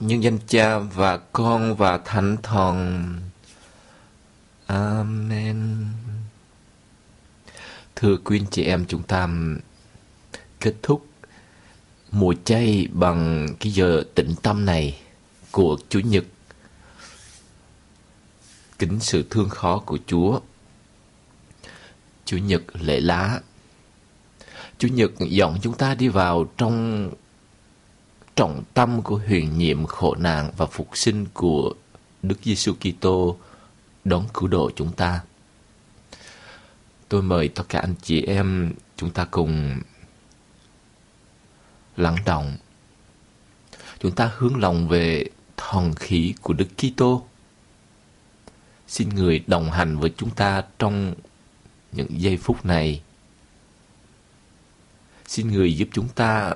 nhân 0.00 0.22
danh 0.22 0.38
Cha 0.46 0.78
và 0.78 1.16
Con 1.16 1.76
và 1.76 1.98
Thánh 1.98 2.36
Thần. 2.42 3.14
Amen. 4.66 5.86
Thưa 7.96 8.16
quý 8.16 8.38
anh 8.38 8.46
chị 8.50 8.64
em, 8.64 8.84
chúng 8.88 9.02
ta 9.02 9.28
kết 10.60 10.74
thúc 10.82 11.06
mùa 12.10 12.34
chay 12.44 12.88
bằng 12.92 13.48
cái 13.60 13.72
giờ 13.72 14.04
tĩnh 14.14 14.34
tâm 14.42 14.66
này 14.66 15.00
của 15.50 15.78
Chủ 15.88 16.00
nhật. 16.00 16.24
Kính 18.78 19.00
sự 19.00 19.24
thương 19.30 19.48
khó 19.48 19.78
của 19.78 19.98
Chúa. 20.06 20.40
Chủ 22.24 22.36
nhật 22.36 22.62
lễ 22.72 23.00
lá. 23.00 23.40
Chủ 24.78 24.88
nhật 24.88 25.10
dọn 25.18 25.58
chúng 25.62 25.74
ta 25.74 25.94
đi 25.94 26.08
vào 26.08 26.44
trong 26.56 27.10
trọng 28.36 28.62
tâm 28.74 29.02
của 29.02 29.20
huyền 29.26 29.58
nhiệm 29.58 29.86
khổ 29.86 30.14
nạn 30.14 30.50
và 30.56 30.66
phục 30.66 30.96
sinh 30.96 31.26
của 31.34 31.74
Đức 32.22 32.38
Giêsu 32.42 32.74
Kitô 32.74 33.36
đón 34.04 34.24
cứu 34.34 34.48
độ 34.48 34.70
chúng 34.76 34.92
ta. 34.92 35.20
Tôi 37.08 37.22
mời 37.22 37.48
tất 37.48 37.64
cả 37.68 37.78
anh 37.80 37.94
chị 38.02 38.22
em 38.22 38.72
chúng 38.96 39.10
ta 39.10 39.24
cùng 39.30 39.80
lắng 41.96 42.16
động. 42.26 42.56
Chúng 43.98 44.12
ta 44.12 44.30
hướng 44.36 44.56
lòng 44.56 44.88
về 44.88 45.24
thần 45.56 45.94
khí 45.94 46.34
của 46.42 46.52
Đức 46.52 46.68
Kitô. 46.76 47.24
Xin 48.88 49.08
người 49.08 49.44
đồng 49.46 49.70
hành 49.70 49.98
với 49.98 50.12
chúng 50.16 50.30
ta 50.30 50.62
trong 50.78 51.14
những 51.92 52.20
giây 52.20 52.36
phút 52.36 52.64
này. 52.64 53.02
Xin 55.26 55.48
người 55.48 55.76
giúp 55.76 55.88
chúng 55.92 56.08
ta 56.08 56.54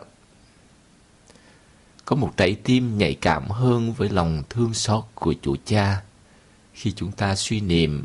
có 2.04 2.16
một 2.16 2.32
trái 2.36 2.56
tim 2.64 2.98
nhạy 2.98 3.14
cảm 3.14 3.48
hơn 3.48 3.92
với 3.92 4.08
lòng 4.08 4.42
thương 4.50 4.74
xót 4.74 5.04
của 5.14 5.34
chủ 5.42 5.56
cha 5.64 6.02
khi 6.72 6.92
chúng 6.92 7.12
ta 7.12 7.34
suy 7.34 7.60
niệm 7.60 8.04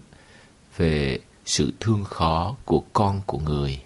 về 0.77 1.19
sự 1.45 1.73
thương 1.79 2.03
khó 2.03 2.55
của 2.65 2.83
con 2.93 3.21
của 3.25 3.39
người. 3.39 3.83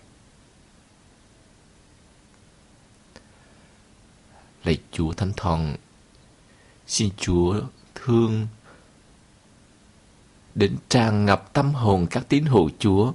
Lạy 4.63 4.77
Chúa 4.91 5.13
Thánh 5.13 5.31
Thần, 5.37 5.75
xin 6.87 7.09
Chúa 7.17 7.61
thương 7.95 8.47
đến 10.55 10.75
tràn 10.89 11.25
ngập 11.25 11.53
tâm 11.53 11.73
hồn 11.73 12.07
các 12.09 12.25
tín 12.29 12.45
hữu 12.45 12.69
Chúa 12.79 13.13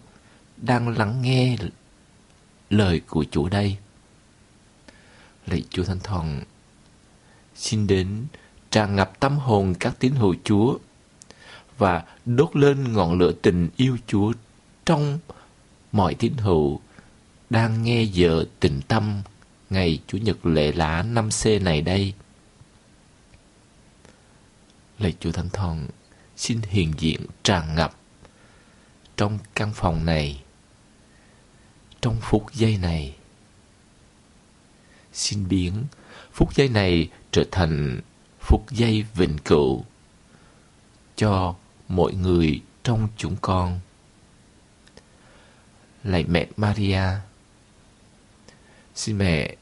đang 0.56 0.98
lắng 0.98 1.22
nghe 1.22 1.56
lời 2.70 3.00
của 3.08 3.24
Chúa 3.30 3.48
đây. 3.48 3.76
Lạy 5.46 5.62
Chúa 5.70 5.84
Thánh 5.84 6.00
Thần, 6.00 6.42
xin 7.58 7.86
đến 7.86 8.26
tràn 8.70 8.96
ngập 8.96 9.20
tâm 9.20 9.38
hồn 9.38 9.74
các 9.80 9.94
tín 9.98 10.12
hữu 10.12 10.34
Chúa 10.44 10.78
và 11.78 12.04
đốt 12.24 12.56
lên 12.56 12.92
ngọn 12.92 13.18
lửa 13.18 13.32
tình 13.42 13.68
yêu 13.76 13.96
Chúa 14.06 14.32
trong 14.84 15.18
mọi 15.92 16.14
tín 16.14 16.32
hữu 16.36 16.80
đang 17.50 17.82
nghe 17.82 18.02
giờ 18.02 18.44
tình 18.60 18.80
tâm 18.88 19.22
ngày 19.70 20.00
Chủ 20.06 20.18
nhật 20.18 20.46
lễ 20.46 20.72
lá 20.72 21.02
năm 21.02 21.28
c 21.42 21.46
này 21.62 21.80
đây. 21.80 22.14
Lạy 24.98 25.14
Chúa 25.20 25.32
Thánh 25.32 25.48
Thần, 25.48 25.88
xin 26.36 26.60
hiện 26.62 26.92
diện 26.98 27.26
tràn 27.42 27.74
ngập 27.74 27.96
trong 29.16 29.38
căn 29.54 29.72
phòng 29.74 30.04
này, 30.04 30.42
trong 32.00 32.16
phút 32.20 32.54
giây 32.54 32.76
này. 32.76 33.16
Xin 35.12 35.48
biến 35.48 35.84
phút 36.32 36.54
giây 36.54 36.68
này 36.68 37.08
trở 37.32 37.44
thành 37.50 38.00
phút 38.40 38.70
giây 38.70 39.04
vĩnh 39.14 39.38
cửu 39.38 39.84
cho 41.16 41.54
mọi 41.88 42.14
người 42.14 42.60
trong 42.82 43.08
chúng 43.16 43.36
con. 43.40 43.80
Lạy 46.04 46.24
mẹ 46.28 46.46
Maria, 46.56 47.02
xin 48.94 49.18
mẹ 49.18 49.56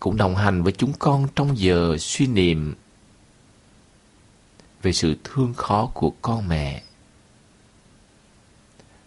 cũng 0.00 0.16
đồng 0.16 0.36
hành 0.36 0.62
với 0.62 0.72
chúng 0.72 0.92
con 0.98 1.28
trong 1.34 1.58
giờ 1.58 1.96
suy 1.98 2.26
niệm 2.26 2.74
về 4.82 4.92
sự 4.92 5.16
thương 5.24 5.54
khó 5.54 5.90
của 5.94 6.12
con 6.22 6.48
mẹ. 6.48 6.82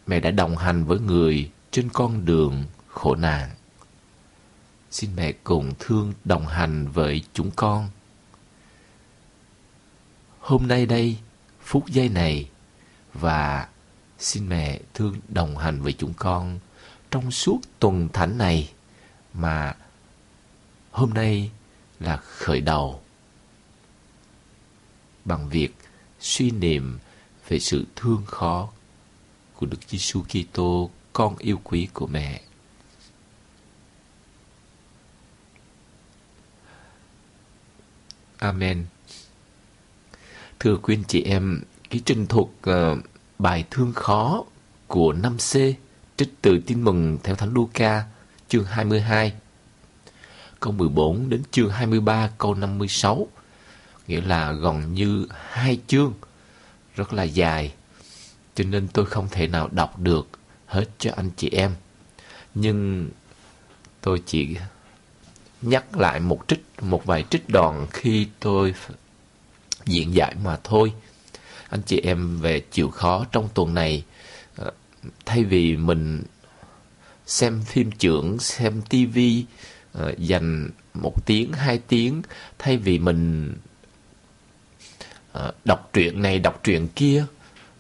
Mẹ 0.08 0.20
đã 0.20 0.32
đồng 0.32 0.58
hành 0.58 0.86
với 0.86 1.00
người 1.00 1.52
trên 1.72 1.90
con 1.94 2.26
đường 2.26 2.64
khổ 2.88 3.16
nạn. 3.16 3.50
Xin 4.94 5.16
mẹ 5.16 5.32
cùng 5.44 5.74
thương 5.80 6.14
đồng 6.26 6.48
hành 6.48 6.88
với 6.88 7.24
chúng 7.34 7.52
con. 7.56 7.90
Hôm 10.40 10.68
nay 10.68 10.86
đây, 10.86 11.18
phút 11.62 11.88
giây 11.88 12.10
này 12.10 12.50
và 13.14 13.68
xin 14.20 14.50
mẹ 14.50 14.80
thương 14.94 15.16
đồng 15.28 15.58
hành 15.58 15.82
với 15.82 15.94
chúng 15.94 16.14
con 16.14 16.60
trong 17.12 17.32
suốt 17.32 17.60
tuần 17.80 18.10
thánh 18.14 18.38
này 18.38 18.72
mà 19.34 19.76
hôm 20.92 21.10
nay 21.10 21.52
là 22.00 22.18
khởi 22.18 22.62
đầu 22.62 23.02
bằng 25.26 25.50
việc 25.50 25.76
suy 26.20 26.52
niệm 26.52 27.00
về 27.48 27.60
sự 27.60 27.86
thương 27.96 28.24
khó 28.26 28.70
của 29.56 29.66
Đức 29.66 29.80
Giêsu 29.88 30.24
Kitô, 30.24 30.90
con 31.14 31.38
yêu 31.38 31.60
quý 31.64 31.88
của 31.94 32.08
mẹ. 32.08 32.42
Amen. 38.44 38.86
Thưa 40.60 40.78
quý 40.78 40.96
anh 40.96 41.04
chị 41.08 41.24
em, 41.24 41.62
cái 41.90 42.02
trình 42.06 42.28
thuật 42.28 42.46
uh, 42.46 42.62
ờ, 42.62 42.98
bài 43.40 43.66
thương 43.72 43.94
khó 43.94 44.44
của 44.88 45.14
5C 45.14 45.74
trích 46.18 46.34
từ 46.42 46.60
tin 46.68 46.84
mừng 46.84 47.18
theo 47.24 47.36
Thánh 47.36 47.54
Luca 47.54 48.04
chương 48.50 48.66
22 48.66 49.34
câu 50.60 50.74
14 50.74 51.30
đến 51.30 51.44
chương 51.52 51.70
23 51.70 52.30
câu 52.38 52.56
56 52.56 53.28
nghĩa 54.08 54.22
là 54.22 54.52
gần 54.52 54.94
như 54.94 55.28
hai 55.52 55.80
chương 55.88 56.14
rất 56.96 57.14
là 57.14 57.24
dài 57.24 57.74
cho 58.56 58.64
nên 58.64 58.88
tôi 58.88 59.06
không 59.06 59.28
thể 59.32 59.48
nào 59.48 59.70
đọc 59.72 60.00
được 60.00 60.28
hết 60.66 60.86
cho 61.00 61.12
anh 61.16 61.30
chị 61.38 61.50
em. 61.50 61.72
Nhưng 62.56 63.10
tôi 64.02 64.24
chỉ 64.26 64.58
nhắc 65.64 65.98
lại 65.98 66.20
một 66.20 66.42
trích, 66.48 66.66
một 66.82 67.06
vài 67.06 67.26
trích 67.30 67.50
đoạn 67.50 67.88
khi 67.92 68.28
tôi 68.40 68.74
diễn 69.86 70.16
giải 70.16 70.36
mà 70.44 70.58
thôi. 70.64 70.94
Anh 71.70 71.82
chị 71.86 72.00
em 72.04 72.40
về 72.40 72.60
chịu 72.60 72.90
khó 72.90 73.26
trong 73.32 73.50
tuần 73.54 73.74
này 73.74 74.04
ờ, 74.56 74.72
thay 75.26 75.44
vì 75.44 75.78
mình 75.78 76.24
xem 77.26 77.62
phim 77.66 77.92
trưởng, 77.92 78.40
xem 78.40 78.82
tivi 78.90 79.46
ờ, 79.94 80.14
dành 80.18 80.70
một 80.94 81.26
tiếng, 81.26 81.54
hai 81.54 81.78
tiếng, 81.78 82.22
thay 82.60 82.78
vì 82.78 83.00
mình 83.00 83.54
ờ, 85.32 85.52
đọc 85.66 85.90
truyện 85.94 86.22
này, 86.22 86.40
đọc 86.40 86.60
truyện 86.64 86.88
kia, 86.96 87.26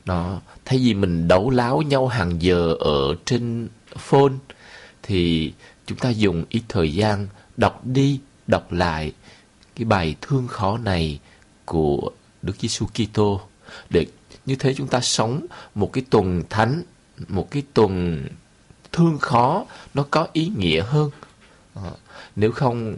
đó, 0.05 0.41
thay 0.66 0.79
vì 0.79 0.93
mình 0.93 1.27
đấu 1.27 1.49
láo 1.49 1.81
nhau 1.81 2.07
hàng 2.07 2.41
giờ 2.41 2.73
ở 2.79 3.16
trên 3.25 3.67
phone, 3.97 4.33
thì 5.03 5.53
chúng 5.85 5.97
ta 5.97 6.09
dùng 6.09 6.45
ít 6.49 6.61
thời 6.69 6.93
gian 6.93 7.27
đọc 7.58 7.86
đi 7.86 8.19
đọc 8.47 8.72
lại 8.72 9.12
cái 9.75 9.86
bài 9.86 10.16
thương 10.22 10.47
khó 10.47 10.78
này 10.78 11.19
của 11.66 12.12
Đức 12.41 12.53
Giêsu 12.59 12.86
Kitô. 12.86 13.41
Để 13.90 14.06
như 14.46 14.56
thế 14.56 14.74
chúng 14.74 14.88
ta 14.88 15.02
sống 15.02 15.46
một 15.75 15.94
cái 15.94 16.03
tuần 16.09 16.44
thánh 16.50 16.84
một 17.28 17.52
cái 17.52 17.64
tuần 17.74 18.25
thương 18.91 19.18
khó 19.19 19.66
nó 19.94 20.06
có 20.12 20.28
ý 20.34 20.52
nghĩa 20.58 20.81
hơn. 20.81 21.09
À, 21.75 21.91
nếu 22.36 22.52
không 22.52 22.97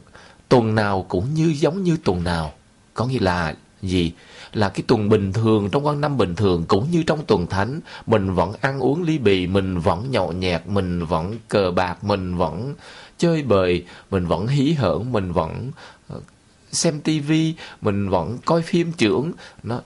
tuần 0.49 0.75
nào 0.75 1.05
cũng 1.09 1.33
như 1.33 1.53
giống 1.57 1.83
như 1.83 1.97
tuần 2.03 2.23
nào. 2.23 2.53
Có 2.93 3.05
nghĩa 3.05 3.19
là 3.19 3.55
gì? 3.87 4.11
Là 4.53 4.69
cái 4.69 4.83
tuần 4.87 5.09
bình 5.09 5.33
thường, 5.33 5.69
trong 5.71 5.85
quan 5.85 6.01
năm 6.01 6.17
bình 6.17 6.35
thường, 6.35 6.65
cũng 6.67 6.91
như 6.91 7.03
trong 7.03 7.25
tuần 7.25 7.47
thánh, 7.47 7.79
mình 8.05 8.33
vẫn 8.33 8.53
ăn 8.61 8.79
uống 8.79 9.03
ly 9.03 9.17
bì, 9.17 9.47
mình 9.47 9.79
vẫn 9.79 10.11
nhậu 10.11 10.31
nhẹt, 10.31 10.67
mình 10.67 11.05
vẫn 11.05 11.35
cờ 11.47 11.71
bạc, 11.71 12.03
mình 12.03 12.35
vẫn 12.35 12.73
chơi 13.17 13.43
bời, 13.43 13.85
mình 14.11 14.25
vẫn 14.25 14.47
hí 14.47 14.73
hởn 14.73 15.11
mình 15.11 15.31
vẫn 15.31 15.71
ờ, 16.07 16.19
xem 16.71 16.99
tivi 16.99 17.53
mình 17.81 18.09
vẫn 18.09 18.37
coi 18.45 18.61
phim 18.61 18.91
trưởng. 18.91 19.31
Nó 19.63 19.81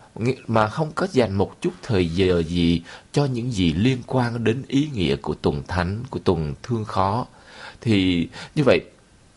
mà 0.48 0.68
không 0.68 0.92
có 0.96 1.08
dành 1.12 1.36
một 1.36 1.62
chút 1.62 1.74
thời 1.82 2.10
giờ 2.10 2.44
gì 2.44 2.82
cho 3.12 3.26
những 3.26 3.52
gì 3.52 3.74
liên 3.74 3.98
quan 4.08 4.44
đến 4.44 4.64
ý 4.68 4.90
nghĩa 4.94 5.16
của 5.16 5.34
tuần 5.34 5.64
thánh, 5.68 6.04
của 6.10 6.20
tuần 6.20 6.54
thương 6.64 6.86
khó. 6.86 7.26
Thì 7.82 8.28
như 8.56 8.64
vậy 8.66 8.80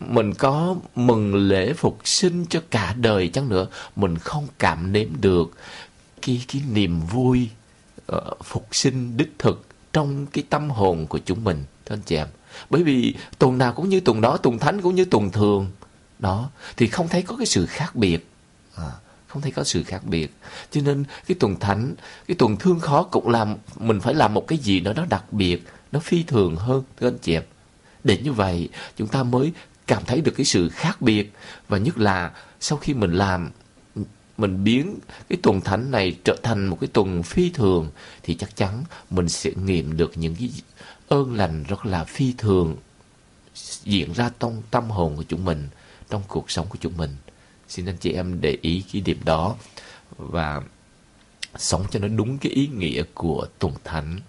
mình 0.08 0.34
có 0.34 0.76
mừng 0.94 1.34
lễ 1.34 1.72
phục 1.72 1.98
sinh 2.04 2.46
cho 2.50 2.62
cả 2.70 2.94
đời 2.98 3.28
chăng 3.28 3.48
nữa 3.48 3.66
mình 3.96 4.18
không 4.18 4.46
cảm 4.58 4.92
nếm 4.92 5.08
được 5.20 5.52
cái 6.22 6.44
cái 6.48 6.62
niềm 6.72 7.00
vui 7.00 7.48
uh, 8.16 8.44
phục 8.44 8.66
sinh 8.72 9.16
đích 9.16 9.32
thực 9.38 9.66
trong 9.92 10.26
cái 10.26 10.44
tâm 10.50 10.70
hồn 10.70 11.06
của 11.06 11.18
chúng 11.24 11.44
mình 11.44 11.64
thưa 11.86 11.94
anh 11.94 12.02
chị 12.06 12.16
em 12.16 12.28
bởi 12.70 12.82
vì 12.82 13.14
tuần 13.38 13.58
nào 13.58 13.72
cũng 13.72 13.88
như 13.88 14.00
tuần 14.00 14.20
đó 14.20 14.36
tuần 14.36 14.58
thánh 14.58 14.80
cũng 14.80 14.94
như 14.94 15.04
tuần 15.04 15.30
thường 15.30 15.70
đó 16.18 16.50
thì 16.76 16.86
không 16.86 17.08
thấy 17.08 17.22
có 17.22 17.36
cái 17.36 17.46
sự 17.46 17.66
khác 17.66 17.96
biệt 17.96 18.28
À, 18.76 18.90
không 19.26 19.42
thấy 19.42 19.52
có 19.52 19.64
sự 19.64 19.82
khác 19.82 20.04
biệt. 20.04 20.34
Cho 20.70 20.80
nên 20.80 21.04
cái 21.26 21.36
tuần 21.40 21.56
thánh, 21.60 21.94
cái 22.28 22.34
tuần 22.34 22.56
thương 22.56 22.80
khó 22.80 23.02
cũng 23.02 23.28
làm 23.28 23.56
mình 23.76 24.00
phải 24.00 24.14
làm 24.14 24.34
một 24.34 24.46
cái 24.48 24.58
gì 24.58 24.80
đó 24.80 24.92
nó 24.92 25.04
đặc 25.04 25.32
biệt, 25.32 25.62
nó 25.92 26.00
phi 26.00 26.22
thường 26.22 26.56
hơn 26.56 26.82
thưa 27.00 27.08
anh 27.08 27.18
chị 27.22 27.32
em. 27.32 27.42
Để 28.04 28.18
như 28.18 28.32
vậy 28.32 28.68
chúng 28.96 29.08
ta 29.08 29.22
mới 29.22 29.52
cảm 29.86 30.04
thấy 30.04 30.20
được 30.20 30.32
cái 30.36 30.46
sự 30.46 30.68
khác 30.68 31.02
biệt 31.02 31.32
và 31.68 31.78
nhất 31.78 31.98
là 31.98 32.32
sau 32.60 32.78
khi 32.78 32.94
mình 32.94 33.12
làm, 33.12 33.50
mình 34.36 34.64
biến 34.64 34.98
cái 35.28 35.38
tuần 35.42 35.60
thánh 35.60 35.90
này 35.90 36.16
trở 36.24 36.36
thành 36.42 36.66
một 36.66 36.78
cái 36.80 36.88
tuần 36.92 37.22
phi 37.22 37.50
thường 37.50 37.90
thì 38.22 38.34
chắc 38.34 38.56
chắn 38.56 38.84
mình 39.10 39.28
sẽ 39.28 39.50
nghiệm 39.64 39.96
được 39.96 40.12
những 40.14 40.34
cái 40.34 40.50
ơn 41.08 41.36
lành 41.36 41.64
rất 41.68 41.86
là 41.86 42.04
phi 42.04 42.34
thường 42.38 42.76
diễn 43.84 44.12
ra 44.12 44.30
trong 44.40 44.62
tâm 44.70 44.90
hồn 44.90 45.16
của 45.16 45.24
chúng 45.28 45.44
mình, 45.44 45.68
trong 46.10 46.22
cuộc 46.28 46.50
sống 46.50 46.66
của 46.68 46.78
chúng 46.80 46.96
mình. 46.96 47.16
Xin 47.68 47.86
anh 47.86 47.96
chị 47.96 48.12
em 48.12 48.40
để 48.40 48.58
ý 48.62 48.84
cái 48.92 49.02
điểm 49.02 49.18
đó 49.24 49.56
và 50.16 50.62
sống 51.56 51.84
cho 51.90 52.00
nó 52.00 52.08
đúng 52.08 52.38
cái 52.38 52.52
ý 52.52 52.66
nghĩa 52.66 53.02
của 53.14 53.46
tuần 53.58 53.74
thánh. 53.84 54.20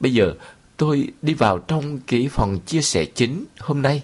Bây 0.00 0.12
giờ 0.12 0.34
tôi 0.76 1.08
đi 1.22 1.34
vào 1.34 1.58
trong 1.58 1.98
cái 2.06 2.28
phần 2.28 2.60
chia 2.60 2.82
sẻ 2.82 3.04
chính 3.04 3.44
hôm 3.58 3.82
nay 3.82 4.02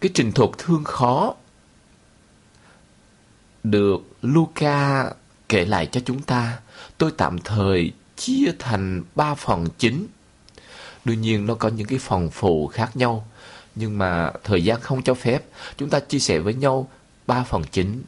cái 0.00 0.10
trình 0.14 0.32
thuật 0.32 0.50
thương 0.58 0.84
khó 0.84 1.34
được 3.62 4.02
Luca 4.22 5.10
kể 5.48 5.64
lại 5.64 5.86
cho 5.86 6.00
chúng 6.04 6.22
ta, 6.22 6.58
tôi 6.98 7.12
tạm 7.16 7.38
thời 7.38 7.92
chia 8.16 8.52
thành 8.58 9.02
ba 9.14 9.34
phần 9.34 9.66
chính. 9.78 10.06
Đương 11.04 11.20
nhiên 11.20 11.46
nó 11.46 11.54
có 11.54 11.68
những 11.68 11.86
cái 11.86 11.98
phần 11.98 12.30
phụ 12.30 12.66
khác 12.66 12.96
nhau, 12.96 13.28
nhưng 13.74 13.98
mà 13.98 14.32
thời 14.44 14.64
gian 14.64 14.80
không 14.80 15.02
cho 15.02 15.14
phép, 15.14 15.44
chúng 15.76 15.90
ta 15.90 16.00
chia 16.00 16.18
sẻ 16.18 16.38
với 16.38 16.54
nhau 16.54 16.88
ba 17.26 17.44
phần 17.44 17.62
chính. 17.72 18.02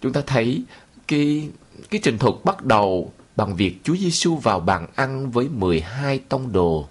Chúng 0.00 0.12
ta 0.12 0.20
thấy 0.26 0.64
cái 1.08 1.48
cái 1.90 2.00
trình 2.04 2.18
thuật 2.18 2.34
bắt 2.44 2.64
đầu 2.64 3.12
bằng 3.36 3.56
việc 3.56 3.76
Chúa 3.84 3.96
Giêsu 3.96 4.36
vào 4.36 4.60
bàn 4.60 4.86
ăn 4.94 5.30
với 5.30 5.48
12 5.48 6.18
tông 6.18 6.52
đồ. 6.52 6.88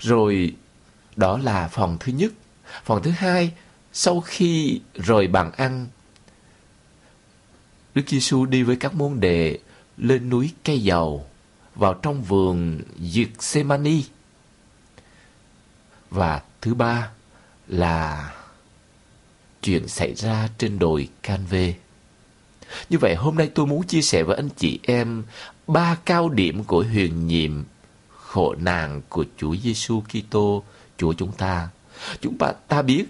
Rồi 0.00 0.54
đó 1.16 1.38
là 1.38 1.68
phần 1.68 1.96
thứ 2.00 2.12
nhất. 2.12 2.32
Phần 2.84 3.02
thứ 3.02 3.10
hai 3.10 3.52
sau 3.92 4.20
khi 4.20 4.80
rời 4.94 5.26
bàn 5.26 5.52
ăn, 5.52 5.86
Đức 7.94 8.02
Giêsu 8.08 8.46
đi 8.46 8.62
với 8.62 8.76
các 8.76 8.94
môn 8.94 9.20
đệ 9.20 9.58
lên 9.96 10.28
núi 10.28 10.50
cây 10.64 10.82
dầu 10.82 11.26
vào 11.74 11.94
trong 11.94 12.22
vườn 12.22 12.80
Gethsemane. 13.14 14.00
Và 16.10 16.42
thứ 16.60 16.74
ba 16.74 17.10
là 17.68 18.32
chuyện 19.62 19.88
xảy 19.88 20.14
ra 20.14 20.48
trên 20.58 20.78
đồi 20.78 21.08
Canve. 21.22 21.74
Như 22.90 22.98
vậy 22.98 23.14
hôm 23.14 23.36
nay 23.36 23.50
tôi 23.54 23.66
muốn 23.66 23.86
chia 23.86 24.02
sẻ 24.02 24.22
với 24.22 24.36
anh 24.36 24.48
chị 24.56 24.78
em 24.82 25.24
ba 25.66 25.96
cao 26.04 26.28
điểm 26.28 26.64
của 26.64 26.84
huyền 26.92 27.26
nhiệm 27.26 27.64
khổ 28.08 28.54
nạn 28.54 29.02
của 29.08 29.24
Chúa 29.36 29.56
Giêsu 29.56 30.00
Kitô, 30.00 30.64
Chúa 30.98 31.12
chúng 31.12 31.32
ta. 31.32 31.68
Chúng 32.20 32.38
ta 32.38 32.52
ta 32.68 32.82
biết 32.82 33.04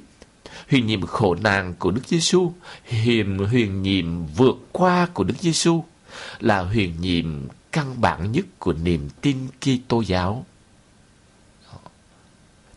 huyền 0.70 0.86
nhiệm 0.86 1.06
khổ 1.06 1.34
nạn 1.34 1.74
của 1.78 1.90
Đức 1.90 2.06
Giêsu, 2.06 2.52
huyền 3.04 3.38
huyền 3.38 3.82
nhiệm 3.82 4.26
vượt 4.26 4.56
qua 4.72 5.08
của 5.14 5.24
Đức 5.24 5.34
Giêsu 5.40 5.84
là 6.40 6.60
huyền 6.60 7.00
nhiệm 7.00 7.48
căn 7.72 8.00
bản 8.00 8.32
nhất 8.32 8.44
của 8.58 8.72
niềm 8.72 9.08
tin 9.20 9.36
Kitô 9.60 10.00
giáo. 10.00 10.46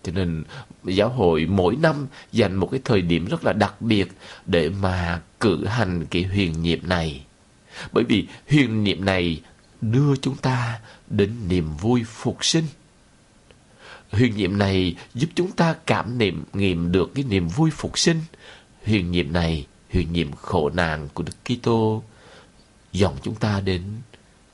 Cho 0.03 0.11
nên 0.11 0.43
giáo 0.83 1.09
hội 1.09 1.45
mỗi 1.45 1.75
năm 1.75 2.07
dành 2.31 2.55
một 2.55 2.67
cái 2.71 2.81
thời 2.85 3.01
điểm 3.01 3.25
rất 3.25 3.43
là 3.45 3.53
đặc 3.53 3.81
biệt 3.81 4.11
để 4.45 4.69
mà 4.69 5.21
cử 5.39 5.65
hành 5.65 6.05
cái 6.05 6.23
huyền 6.23 6.61
nhiệm 6.61 6.79
này. 6.89 7.25
Bởi 7.91 8.03
vì 8.03 8.27
huyền 8.49 8.83
nhiệm 8.83 9.05
này 9.05 9.41
đưa 9.81 10.15
chúng 10.15 10.37
ta 10.37 10.79
đến 11.07 11.31
niềm 11.47 11.77
vui 11.77 12.03
phục 12.03 12.45
sinh. 12.45 12.65
Huyền 14.11 14.35
nhiệm 14.35 14.57
này 14.57 14.95
giúp 15.13 15.29
chúng 15.35 15.51
ta 15.51 15.75
cảm 15.85 16.17
niệm 16.17 16.43
nghiệm 16.53 16.91
được 16.91 17.11
cái 17.15 17.23
niềm 17.23 17.47
vui 17.47 17.71
phục 17.71 17.99
sinh. 17.99 18.21
Huyền 18.85 19.11
nhiệm 19.11 19.33
này, 19.33 19.65
huyền 19.93 20.13
nhiệm 20.13 20.31
khổ 20.31 20.69
nạn 20.69 21.09
của 21.13 21.23
Đức 21.23 21.33
Kitô 21.45 22.03
dòng 22.93 23.17
chúng 23.23 23.35
ta 23.35 23.59
đến 23.59 23.83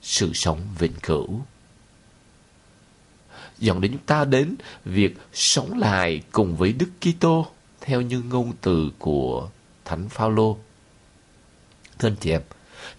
sự 0.01 0.33
sống 0.33 0.61
vĩnh 0.79 0.93
cửu. 1.03 1.41
Dòng 3.59 3.81
đến 3.81 3.91
chúng 3.91 4.05
ta 4.05 4.25
đến 4.25 4.55
việc 4.85 5.17
sống 5.33 5.79
lại 5.79 6.21
cùng 6.31 6.55
với 6.55 6.73
Đức 6.73 6.89
Kitô 7.01 7.47
theo 7.81 8.01
như 8.01 8.21
ngôn 8.21 8.53
từ 8.61 8.91
của 8.99 9.49
Thánh 9.85 10.09
Phaolô. 10.09 10.57
Thưa 11.99 12.07
anh 12.07 12.15
chị 12.19 12.31
em, 12.31 12.41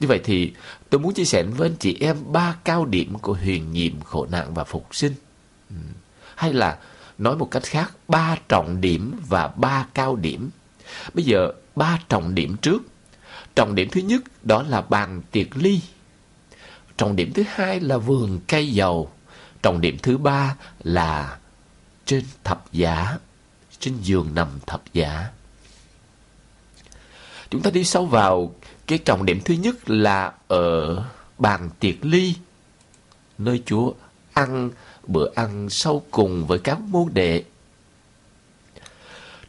như 0.00 0.08
vậy 0.08 0.20
thì 0.25 0.52
tôi 0.90 1.00
muốn 1.00 1.14
chia 1.14 1.25
sẻ 1.25 1.43
với 1.43 1.69
anh 1.69 1.76
chị 1.78 1.96
em 2.00 2.16
ba 2.32 2.56
cao 2.64 2.84
điểm 2.84 3.19
của 3.19 3.34
huyền 3.34 3.72
nhiệm 3.72 4.00
khổ 4.00 4.26
nạn 4.26 4.54
và 4.54 4.64
phục 4.64 4.94
sinh 4.94 5.14
hay 6.43 6.53
là 6.53 6.79
nói 7.19 7.37
một 7.37 7.50
cách 7.50 7.62
khác, 7.62 7.93
ba 8.09 8.37
trọng 8.49 8.81
điểm 8.81 9.21
và 9.29 9.49
ba 9.49 9.87
cao 9.94 10.17
điểm. 10.17 10.50
Bây 11.15 11.25
giờ, 11.25 11.53
ba 11.77 11.99
trọng 12.09 12.35
điểm 12.35 12.56
trước. 12.56 12.83
Trọng 13.55 13.75
điểm 13.75 13.89
thứ 13.91 14.00
nhất 14.00 14.23
đó 14.43 14.62
là 14.62 14.81
bàn 14.81 15.23
tiệc 15.31 15.56
ly. 15.56 15.81
Trọng 16.97 17.17
điểm 17.17 17.33
thứ 17.33 17.43
hai 17.49 17.81
là 17.81 17.99
vườn 17.99 18.41
cây 18.49 18.73
dầu. 18.73 19.12
Trọng 19.62 19.81
điểm 19.81 19.99
thứ 20.03 20.19
ba 20.19 20.56
là 20.83 21.39
trên 22.06 22.25
thập 22.45 22.73
giá, 22.73 23.19
trên 23.79 23.95
giường 24.00 24.35
nằm 24.35 24.49
thập 24.67 24.83
giá. 24.93 25.31
Chúng 27.50 27.62
ta 27.62 27.71
đi 27.71 27.85
sâu 27.85 28.06
vào 28.06 28.55
cái 28.87 28.99
trọng 28.99 29.27
điểm 29.27 29.41
thứ 29.45 29.55
nhất 29.55 29.91
là 29.91 30.33
ở 30.49 31.05
bàn 31.38 31.71
tiệc 31.81 32.05
ly, 32.05 32.35
nơi 33.38 33.62
chúa 33.67 33.93
ăn 34.33 34.71
bữa 35.06 35.31
ăn 35.34 35.70
sau 35.70 36.02
cùng 36.10 36.46
với 36.46 36.58
các 36.58 36.81
môn 36.81 37.08
đệ. 37.14 37.44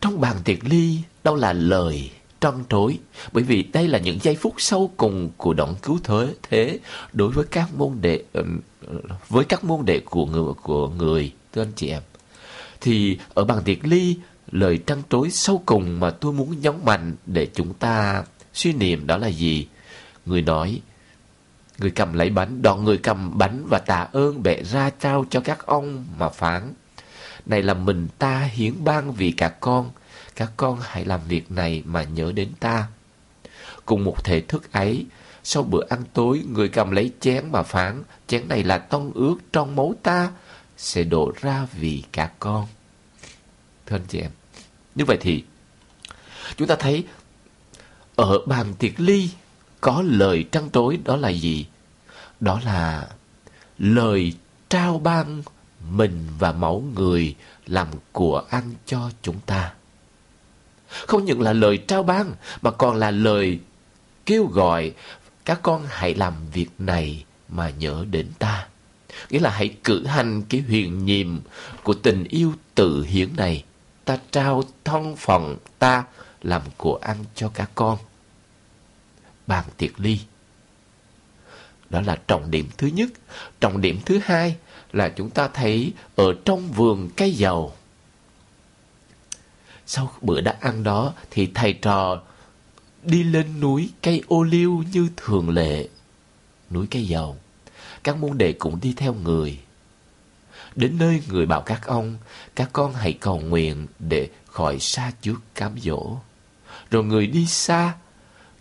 Trong 0.01 0.21
bàn 0.21 0.35
tiệc 0.44 0.65
ly 0.65 0.97
đâu 1.23 1.35
là 1.35 1.53
lời 1.53 2.11
trăn 2.41 2.63
trối 2.69 3.00
bởi 3.31 3.44
vì 3.44 3.63
đây 3.63 3.88
là 3.88 4.00
những 4.00 4.19
giây 4.21 4.35
phút 4.35 4.53
sau 4.57 4.89
cùng 4.97 5.29
của 5.38 5.53
đoạn 5.53 5.75
cứu 5.81 6.00
thế 6.03 6.35
thế 6.50 6.79
đối 7.13 7.29
với 7.29 7.45
các 7.51 7.73
môn 7.73 7.91
đệ 8.01 8.23
với 9.29 9.45
các 9.45 9.63
môn 9.63 9.85
đệ 9.85 10.00
của 10.00 10.25
người 10.25 10.53
của 10.63 10.89
người, 10.89 11.31
thưa 11.53 11.61
anh 11.61 11.71
chị 11.75 11.89
em 11.89 12.01
thì 12.81 13.17
ở 13.33 13.45
bàn 13.45 13.63
tiệc 13.65 13.85
ly, 13.85 14.17
lời 14.51 14.79
trăn 14.85 15.01
trối 15.09 15.29
sau 15.29 15.63
cùng 15.65 16.00
mà 16.00 16.10
tôi 16.10 16.33
muốn 16.33 16.62
nhấn 16.62 16.74
mạnh 16.86 17.15
để 17.25 17.48
chúng 17.53 17.74
ta 17.74 18.24
suy 18.53 18.74
niệm 18.74 19.07
đó 19.07 19.17
là 19.17 19.27
gì 19.27 19.67
người 20.25 20.41
nói 20.41 20.81
Người 21.77 21.92
cầm 21.92 22.13
lấy 22.13 22.30
bánh, 22.30 22.62
đoạn 22.62 22.84
người 22.84 22.98
cầm 22.98 23.38
bánh 23.38 23.65
và 23.70 23.80
tạ 23.80 24.08
ơn 24.12 24.44
bệ 24.44 24.63
ra 24.63 24.89
trao 24.89 25.25
cho 25.30 25.39
các 25.39 25.65
ông 25.65 26.06
mà 26.18 26.30
phán. 26.30 26.74
Này 27.46 27.63
là 27.63 27.74
mình 27.74 28.08
ta 28.18 28.39
hiến 28.39 28.84
ban 28.84 29.12
vì 29.13 29.32
cả 29.32 29.50
con, 29.50 29.92
các 30.36 30.51
con 30.58 30.80
hãy 30.82 31.06
làm 31.06 31.20
việc 31.27 31.51
này 31.51 31.84
mà 31.86 32.03
nhớ 32.03 32.32
đến 32.36 32.50
ta. 32.60 32.88
Cùng 33.86 34.03
một 34.03 34.24
thể 34.24 34.42
thức 34.42 34.72
ấy, 34.72 35.06
sau 35.44 35.63
bữa 35.63 35.86
ăn 35.89 36.03
tối, 36.13 36.44
người 36.53 36.70
cầm 36.70 36.92
lấy 36.92 37.12
chén 37.20 37.51
mà 37.51 37.63
phán, 37.63 38.03
chén 38.27 38.48
này 38.48 38.63
là 38.63 38.77
tông 38.77 39.12
ướt 39.13 39.36
trong 39.53 39.75
máu 39.75 39.94
ta, 40.03 40.32
sẽ 40.77 41.03
đổ 41.03 41.32
ra 41.42 41.68
vì 41.74 42.03
cả 42.12 42.32
con. 42.39 42.68
Thưa 43.86 43.96
anh 43.96 44.06
chị 44.08 44.20
em, 44.20 44.32
như 44.96 45.06
vậy 45.06 45.18
thì 45.22 45.44
chúng 46.58 46.68
ta 46.68 46.75
thấy 46.75 47.06
ở 48.15 48.39
bàn 48.46 48.74
tiệc 48.80 49.00
ly 49.00 49.30
có 49.84 50.04
lời 50.06 50.46
trăn 50.52 50.70
trối 50.72 51.00
đó 51.04 51.16
là 51.16 51.30
gì? 51.30 51.66
Đó 52.40 52.60
là 52.66 53.08
lời 53.78 54.34
trao 54.70 55.00
ban 55.00 55.44
mình 55.92 56.28
và 56.40 56.52
mẫu 56.52 56.84
người 56.96 57.36
làm 57.66 57.88
của 58.12 58.44
ăn 58.50 58.74
cho 58.86 59.10
chúng 59.22 59.40
ta. 59.46 59.74
Không 61.08 61.25
những 61.25 61.42
là 61.42 61.54
lời 61.54 61.78
trao 61.78 62.04
ban, 62.04 62.32
mà 62.62 62.72
còn 62.72 62.96
là 62.96 63.12
lời 63.12 63.60
kêu 64.25 64.46
gọi 64.46 64.94
các 65.46 65.60
con 65.63 65.86
hãy 65.90 66.13
làm 66.13 66.34
việc 66.54 66.70
này 66.80 67.25
mà 67.50 67.70
nhớ 67.70 68.06
đến 68.12 68.28
ta. 68.40 68.68
Nghĩa 69.30 69.40
là 69.40 69.50
hãy 69.50 69.75
cử 69.84 70.06
hành 70.06 70.44
cái 70.50 70.63
huyền 70.68 71.06
nhiệm 71.06 71.40
của 71.84 71.94
tình 71.94 72.24
yêu 72.24 72.54
tự 72.75 73.04
hiến 73.04 73.30
này. 73.38 73.63
Ta 74.06 74.18
trao 74.32 74.63
thân 74.84 75.16
phận 75.16 75.58
ta 75.80 76.04
làm 76.42 76.62
của 76.78 76.96
ăn 76.96 77.18
cho 77.36 77.52
các 77.54 77.72
con 77.75 77.98
bàn 79.47 79.65
tiệc 79.77 80.00
ly. 80.00 80.19
Đó 81.89 82.01
là 82.01 82.15
trọng 82.27 82.51
điểm 82.51 82.69
thứ 82.77 82.88
nhất. 82.88 83.09
Trọng 83.59 83.81
điểm 83.81 84.00
thứ 84.05 84.19
hai 84.23 84.55
là 84.93 85.09
chúng 85.09 85.29
ta 85.29 85.47
thấy 85.47 85.93
ở 86.15 86.33
trong 86.45 86.71
vườn 86.71 87.09
cây 87.17 87.31
dầu. 87.31 87.73
Sau 89.85 90.12
bữa 90.21 90.41
đã 90.41 90.55
ăn 90.62 90.83
đó 90.83 91.13
thì 91.31 91.51
thầy 91.53 91.73
trò 91.73 92.21
đi 93.03 93.23
lên 93.23 93.59
núi 93.59 93.89
cây 94.01 94.23
ô 94.27 94.43
liu 94.43 94.83
như 94.91 95.09
thường 95.17 95.50
lệ. 95.50 95.88
Núi 96.69 96.88
cây 96.91 97.07
dầu. 97.07 97.38
Các 98.03 98.17
môn 98.17 98.38
đệ 98.38 98.53
cũng 98.53 98.79
đi 98.81 98.93
theo 98.97 99.13
người. 99.13 99.59
Đến 100.75 100.97
nơi 100.97 101.21
người 101.27 101.45
bảo 101.45 101.62
các 101.62 101.85
ông, 101.85 102.17
các 102.55 102.69
con 102.73 102.93
hãy 102.93 103.13
cầu 103.13 103.39
nguyện 103.39 103.88
để 104.00 104.29
khỏi 104.45 104.79
xa 104.79 105.12
trước 105.21 105.39
cám 105.55 105.75
dỗ. 105.81 106.17
Rồi 106.91 107.03
người 107.03 107.27
đi 107.27 107.45
xa, 107.45 107.93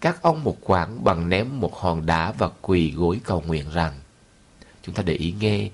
các 0.02 0.22
ông 0.22 0.44
một 0.44 0.58
quãng 0.60 1.04
bằng 1.04 1.28
ném 1.28 1.60
một 1.60 1.74
hòn 1.76 2.06
đá 2.06 2.32
và 2.32 2.48
quỳ 2.60 2.90
gối 2.90 3.20
cầu 3.24 3.42
nguyện 3.46 3.70
rằng. 3.70 3.92
Chúng 4.82 4.94
ta 4.94 5.02
để 5.02 5.14
ý 5.14 5.34
nghe 5.40 5.70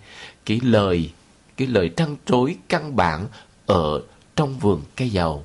cái 0.47 0.61
lời, 0.63 1.13
cái 1.57 1.69
lời 1.69 1.91
trăn 1.97 2.17
trối 2.27 2.57
căn 2.69 2.97
bản 2.97 3.27
ở 3.67 4.03
trong 4.37 4.59
vườn 4.59 4.83
cây 4.97 5.11
dầu. 5.11 5.45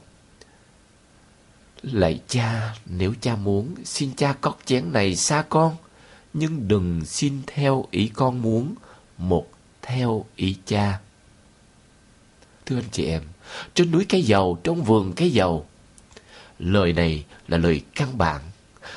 Lạy 1.82 2.22
cha, 2.28 2.76
nếu 2.86 3.14
cha 3.22 3.36
muốn, 3.36 3.76
xin 3.86 4.16
cha 4.16 4.34
cót 4.42 4.58
chén 4.66 4.94
này 4.94 5.16
xa 5.16 5.44
con, 5.50 5.76
nhưng 6.34 6.68
đừng 6.68 7.06
xin 7.06 7.42
theo 7.48 7.86
ý 7.92 8.08
con 8.08 8.42
muốn, 8.42 8.76
một 9.18 9.48
theo 9.82 10.26
ý 10.36 10.58
cha. 10.66 11.00
Thưa 12.66 12.78
anh 12.78 12.90
chị 12.92 13.06
em, 13.06 13.24
trên 13.74 13.92
núi 13.92 14.06
cây 14.10 14.22
dầu, 14.24 14.60
trong 14.64 14.84
vườn 14.84 15.14
cây 15.14 15.32
dầu, 15.32 15.66
lời 16.60 16.94
này 16.94 17.26
là 17.48 17.58
lời 17.58 17.82
căn 17.96 18.18
bản. 18.18 18.42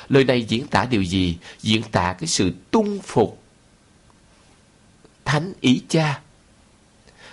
Lời 0.09 0.23
này 0.23 0.43
diễn 0.43 0.67
tả 0.67 0.85
điều 0.85 1.03
gì? 1.03 1.37
Diễn 1.61 1.83
tả 1.91 2.15
cái 2.19 2.27
sự 2.27 2.53
tung 2.71 2.99
phục 3.01 3.43
thánh 5.25 5.53
ý 5.61 5.81
cha. 5.89 6.21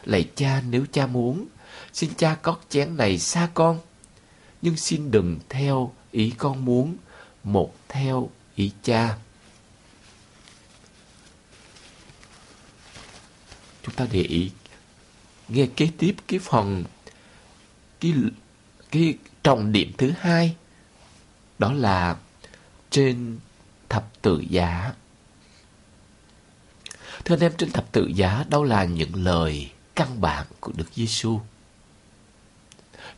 Lạy 0.05 0.29
cha 0.37 0.63
nếu 0.69 0.87
cha 0.93 1.07
muốn, 1.07 1.47
xin 1.93 2.11
cha 2.17 2.35
cót 2.35 2.61
chén 2.69 2.97
này 2.97 3.19
xa 3.19 3.49
con, 3.55 3.81
nhưng 4.63 4.77
xin 4.77 5.11
đừng 5.11 5.39
theo 5.49 5.93
ý 6.11 6.33
con 6.39 6.65
muốn, 6.65 6.97
một 7.45 7.75
theo 7.89 8.31
ý 8.55 8.73
cha. 8.83 9.17
Chúng 13.83 13.95
ta 13.95 14.07
để 14.13 14.23
ý 14.23 14.51
nghe 15.49 15.67
kế 15.77 15.89
tiếp 15.99 16.15
cái 16.29 16.39
phần 16.39 16.85
cái 18.01 18.15
cái 18.91 19.15
trọng 19.43 19.73
điểm 19.73 19.93
thứ 19.99 20.13
hai 20.21 20.57
đó 21.59 21.73
là 21.73 22.17
trên 22.95 23.39
thập 23.89 24.23
tự 24.23 24.45
giá. 24.49 24.93
Thưa 27.25 27.35
anh 27.35 27.41
em, 27.41 27.53
trên 27.59 27.71
thập 27.71 27.93
tự 27.93 28.07
giá 28.07 28.45
đâu 28.49 28.65
là 28.65 28.85
những 28.85 29.25
lời 29.25 29.71
căn 29.95 30.21
bản 30.21 30.47
của 30.61 30.73
Đức 30.77 30.85
Giêsu. 30.95 31.41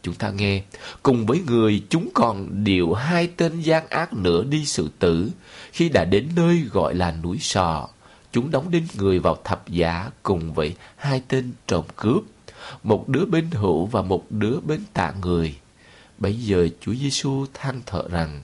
Chúng 0.03 0.15
ta 0.15 0.31
nghe, 0.31 0.63
cùng 1.03 1.27
với 1.27 1.43
người 1.47 1.83
chúng 1.89 2.09
còn 2.15 2.65
điều 2.65 2.95
hai 2.95 3.27
tên 3.27 3.61
gian 3.61 3.89
ác 3.89 4.13
nữa 4.13 4.45
đi 4.45 4.65
sự 4.65 4.91
tử, 4.99 5.31
khi 5.73 5.89
đã 5.89 6.05
đến 6.05 6.29
nơi 6.37 6.65
gọi 6.73 6.95
là 6.95 7.13
núi 7.13 7.39
sò, 7.41 7.89
chúng 8.33 8.51
đóng 8.51 8.71
đinh 8.71 8.87
người 8.95 9.19
vào 9.19 9.37
thập 9.45 9.69
giá 9.69 10.11
cùng 10.23 10.53
với 10.53 10.75
hai 10.97 11.23
tên 11.29 11.53
trộm 11.67 11.85
cướp, 11.97 12.23
một 12.83 13.09
đứa 13.09 13.25
bên 13.25 13.51
hữu 13.51 13.87
và 13.87 14.03
một 14.03 14.25
đứa 14.31 14.61
bên 14.61 14.81
tạ 14.93 15.13
người. 15.21 15.57
Bây 16.19 16.35
giờ 16.35 16.69
Chúa 16.81 16.95
Giêsu 16.95 17.47
than 17.55 17.81
thở 17.87 18.09
rằng, 18.09 18.43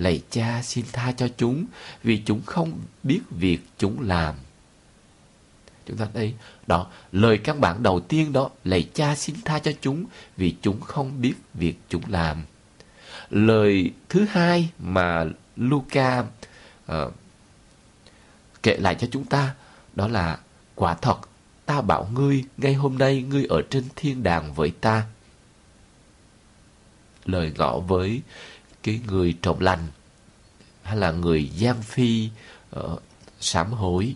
Lạy 0.00 0.22
cha 0.30 0.62
xin 0.62 0.84
tha 0.92 1.12
cho 1.12 1.28
chúng, 1.36 1.64
vì 2.02 2.22
chúng 2.26 2.42
không 2.46 2.78
biết 3.02 3.20
việc 3.30 3.58
chúng 3.78 4.00
làm. 4.00 4.34
Chúng 5.86 5.96
ta 5.96 6.06
đây, 6.14 6.34
đó, 6.66 6.86
lời 7.12 7.38
căn 7.38 7.60
bản 7.60 7.82
đầu 7.82 8.00
tiên 8.00 8.32
đó, 8.32 8.50
lạy 8.64 8.88
cha 8.94 9.14
xin 9.14 9.36
tha 9.44 9.58
cho 9.58 9.72
chúng, 9.80 10.04
vì 10.36 10.54
chúng 10.62 10.80
không 10.80 11.20
biết 11.20 11.34
việc 11.54 11.74
chúng 11.88 12.02
làm. 12.08 12.42
Lời 13.30 13.90
thứ 14.08 14.26
hai 14.30 14.70
mà 14.78 15.24
Luca 15.56 16.24
uh, 16.92 17.12
kể 18.62 18.76
lại 18.76 18.96
cho 19.00 19.06
chúng 19.10 19.24
ta, 19.24 19.54
đó 19.94 20.08
là 20.08 20.38
quả 20.74 20.94
thật 20.94 21.16
ta 21.66 21.80
bảo 21.80 22.08
ngươi, 22.14 22.44
ngay 22.56 22.74
hôm 22.74 22.98
nay 22.98 23.22
ngươi 23.22 23.44
ở 23.44 23.62
trên 23.70 23.84
thiên 23.96 24.22
đàng 24.22 24.52
với 24.54 24.70
ta. 24.80 25.06
Lời 27.24 27.52
ngỏ 27.58 27.78
với 27.78 28.22
cái 28.82 29.00
người 29.06 29.34
trộm 29.42 29.60
lành 29.60 29.88
hay 30.82 30.96
là 30.96 31.10
người 31.10 31.48
gian 31.48 31.82
phi 31.82 32.28
uh, 32.80 33.02
sám 33.40 33.72
hối 33.72 34.14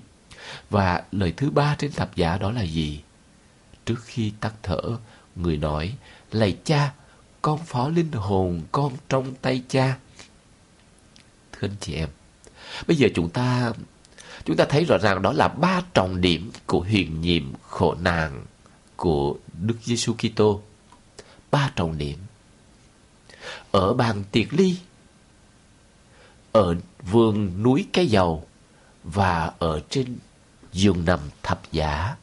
và 0.71 1.03
lời 1.13 1.33
thứ 1.37 1.51
ba 1.51 1.77
trên 1.79 1.93
thập 1.93 2.17
giá 2.17 2.39
đó 2.39 2.51
là 2.51 2.63
gì 2.63 3.01
trước 3.85 4.05
khi 4.05 4.33
tắt 4.41 4.53
thở 4.63 4.81
người 5.37 5.57
nói 5.57 5.95
lạy 6.33 6.57
cha 6.65 6.93
con 7.43 7.65
phó 7.65 7.89
linh 7.89 8.13
hồn 8.13 8.63
con 8.73 8.93
trong 9.09 9.35
tay 9.35 9.63
cha 9.69 9.97
thưa 11.53 11.69
anh 11.69 11.77
chị 11.81 11.95
em 11.95 12.09
bây 12.87 12.97
giờ 12.97 13.09
chúng 13.15 13.31
ta 13.31 13.73
chúng 14.45 14.57
ta 14.57 14.65
thấy 14.69 14.85
rõ 14.85 14.99
ràng 14.99 15.23
đó 15.23 15.33
là 15.33 15.49
ba 15.49 15.83
trọng 15.95 16.21
điểm 16.21 16.51
của 16.67 16.81
huyền 16.81 17.21
nhiệm 17.21 17.53
khổ 17.69 17.95
nạn 17.95 18.45
của 18.97 19.37
Đức 19.61 19.75
Giêsu 19.83 20.15
Kitô. 20.15 20.63
Ba 21.51 21.73
trọng 21.77 21.99
điểm. 21.99 22.19
Ở 23.75 23.95
bàn 23.95 24.25
tiệc 24.33 24.53
ly, 24.53 24.77
ở 26.53 26.77
vườn 27.11 27.63
núi 27.63 27.87
cái 27.93 28.07
dầu 28.07 28.47
và 29.05 29.53
ở 29.59 29.81
trên 29.91 30.17
giường 30.73 31.05
nằm 31.05 31.19
thập 31.43 31.73
giá. 31.73 32.17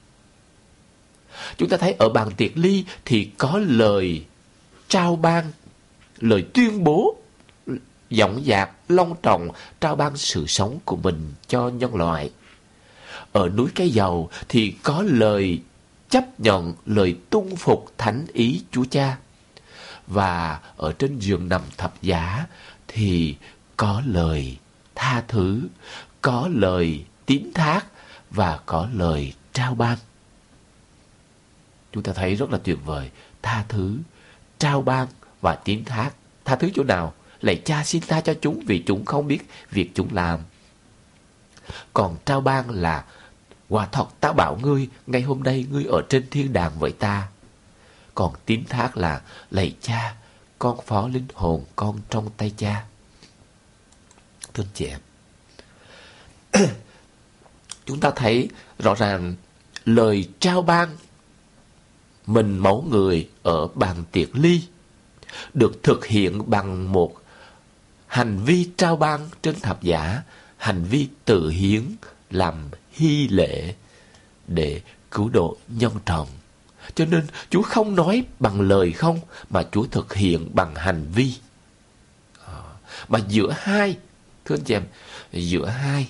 Chúng 1.58 1.70
ta 1.70 1.78
thấy 1.78 1.96
ở 2.00 2.10
bàn 2.10 2.32
tiệc 2.38 2.58
ly 2.58 2.86
thì 3.06 3.32
có 3.38 3.60
lời 3.68 4.26
trao 4.88 5.16
ban, 5.16 5.52
lời 6.20 6.46
tuyên 6.54 6.84
bố 6.84 7.16
dõng 8.12 8.44
dạc, 8.46 8.72
long 8.90 9.16
trọng 9.24 9.50
trao 9.82 9.96
ban 9.96 10.18
sự 10.18 10.46
sống 10.48 10.80
của 10.86 10.96
mình 10.96 11.34
cho 11.48 11.70
nhân 11.70 11.96
loại. 11.96 12.32
Ở 13.32 13.50
núi 13.50 13.70
Cái 13.76 13.90
Dầu 13.90 14.30
thì 14.50 14.76
có 14.84 15.04
lời 15.08 15.62
chấp 16.10 16.40
nhận 16.40 16.74
lời 16.86 17.16
tung 17.30 17.56
phục 17.56 17.94
thánh 17.98 18.26
ý 18.34 18.64
Chúa 18.72 18.86
Cha. 18.92 19.18
Và 20.08 20.60
ở 20.78 20.94
trên 20.94 21.20
giường 21.20 21.50
nằm 21.50 21.62
thập 21.78 22.02
giá 22.02 22.46
thì 22.88 23.36
có 23.78 24.02
lời 24.06 24.58
tha 24.96 25.24
thứ, 25.28 25.62
có 26.22 26.50
lời 26.52 27.06
tín 27.26 27.52
thác 27.54 27.86
và 28.30 28.60
có 28.66 28.90
lời 28.94 29.34
trao 29.54 29.76
ban. 29.76 29.98
Chúng 31.92 32.04
ta 32.04 32.14
thấy 32.14 32.36
rất 32.36 32.52
là 32.52 32.58
tuyệt 32.64 32.78
vời. 32.86 33.10
Tha 33.42 33.66
thứ, 33.70 33.98
trao 34.58 34.82
ban 34.82 35.08
và 35.42 35.56
tín 35.56 35.86
thác. 35.86 36.12
Tha 36.46 36.56
thứ 36.56 36.70
chỗ 36.76 36.84
nào? 36.84 37.14
Lạy 37.42 37.62
cha 37.66 37.84
xin 37.84 38.02
tha 38.08 38.22
cho 38.22 38.34
chúng 38.42 38.64
vì 38.68 38.84
chúng 38.88 39.06
không 39.06 39.28
biết 39.28 39.50
việc 39.72 39.92
chúng 39.94 40.14
làm. 40.14 40.40
Còn 41.94 42.18
trao 42.26 42.42
ban 42.42 42.70
là 42.70 43.04
Quả 43.72 43.88
thật 43.92 44.06
ta 44.20 44.32
bảo 44.32 44.58
ngươi, 44.62 44.90
ngày 45.08 45.22
hôm 45.22 45.44
nay 45.44 45.66
ngươi 45.72 45.84
ở 45.84 46.02
trên 46.10 46.30
thiên 46.32 46.54
đàng 46.54 46.72
với 46.80 46.92
ta. 46.92 47.28
Còn 48.16 48.34
tín 48.46 48.64
thác 48.70 48.98
là, 48.98 49.22
lạy 49.52 49.76
cha, 49.82 50.16
con 50.60 50.80
phó 50.86 51.08
linh 51.08 51.28
hồn 51.34 51.66
con 51.76 52.00
trong 52.10 52.30
tay 52.38 52.54
cha. 52.58 52.86
Thưa 54.54 54.64
chị 54.74 54.86
em, 54.86 55.00
chúng 57.86 58.00
ta 58.00 58.12
thấy 58.16 58.50
rõ 58.80 58.96
ràng 58.96 59.36
lời 59.86 60.30
trao 60.40 60.62
ban 60.62 60.98
mình 62.28 62.58
mẫu 62.58 62.86
người 62.90 63.30
ở 63.44 63.68
bàn 63.68 64.04
tiệc 64.12 64.36
ly 64.36 64.62
được 65.54 65.84
thực 65.84 66.06
hiện 66.06 66.50
bằng 66.50 66.92
một 66.92 67.22
hành 68.08 68.44
vi 68.46 68.70
trao 68.78 68.96
ban 68.96 69.30
trên 69.42 69.60
thập 69.60 69.84
giả, 69.84 70.22
hành 70.58 70.84
vi 70.84 71.08
tự 71.26 71.50
hiến 71.50 71.84
làm 72.30 72.70
hy 72.92 73.28
lệ 73.28 73.76
để 74.48 74.82
cứu 75.12 75.30
độ 75.30 75.58
nhân 75.68 75.94
tròn. 76.06 76.28
Cho 76.96 77.06
nên 77.06 77.28
Chúa 77.50 77.62
không 77.62 77.96
nói 77.96 78.24
bằng 78.40 78.62
lời 78.62 78.92
không 78.92 79.20
mà 79.50 79.64
Chúa 79.72 79.86
thực 79.86 80.14
hiện 80.14 80.50
bằng 80.54 80.76
hành 80.76 81.06
vi. 81.16 81.34
À, 82.48 82.54
mà 83.10 83.20
giữa 83.28 83.54
hai, 83.58 83.98
thưa 84.46 84.56
anh 84.56 84.64
chị 84.64 84.76
em, 84.76 84.84
giữa 85.32 85.66
hai, 85.66 86.08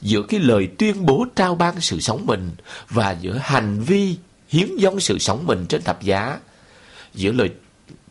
giữa 0.00 0.22
cái 0.28 0.40
lời 0.40 0.68
tuyên 0.78 1.06
bố 1.06 1.26
trao 1.36 1.54
ban 1.54 1.80
sự 1.80 2.00
sống 2.00 2.26
mình 2.26 2.50
và 2.88 3.16
giữa 3.20 3.38
hành 3.42 3.80
vi 3.80 4.16
hiến 4.48 4.76
dâng 4.76 5.00
sự 5.00 5.18
sống 5.18 5.46
mình 5.46 5.66
trên 5.68 5.82
thập 5.82 6.02
giá, 6.02 6.38
giữa 7.14 7.32
lời 7.32 7.50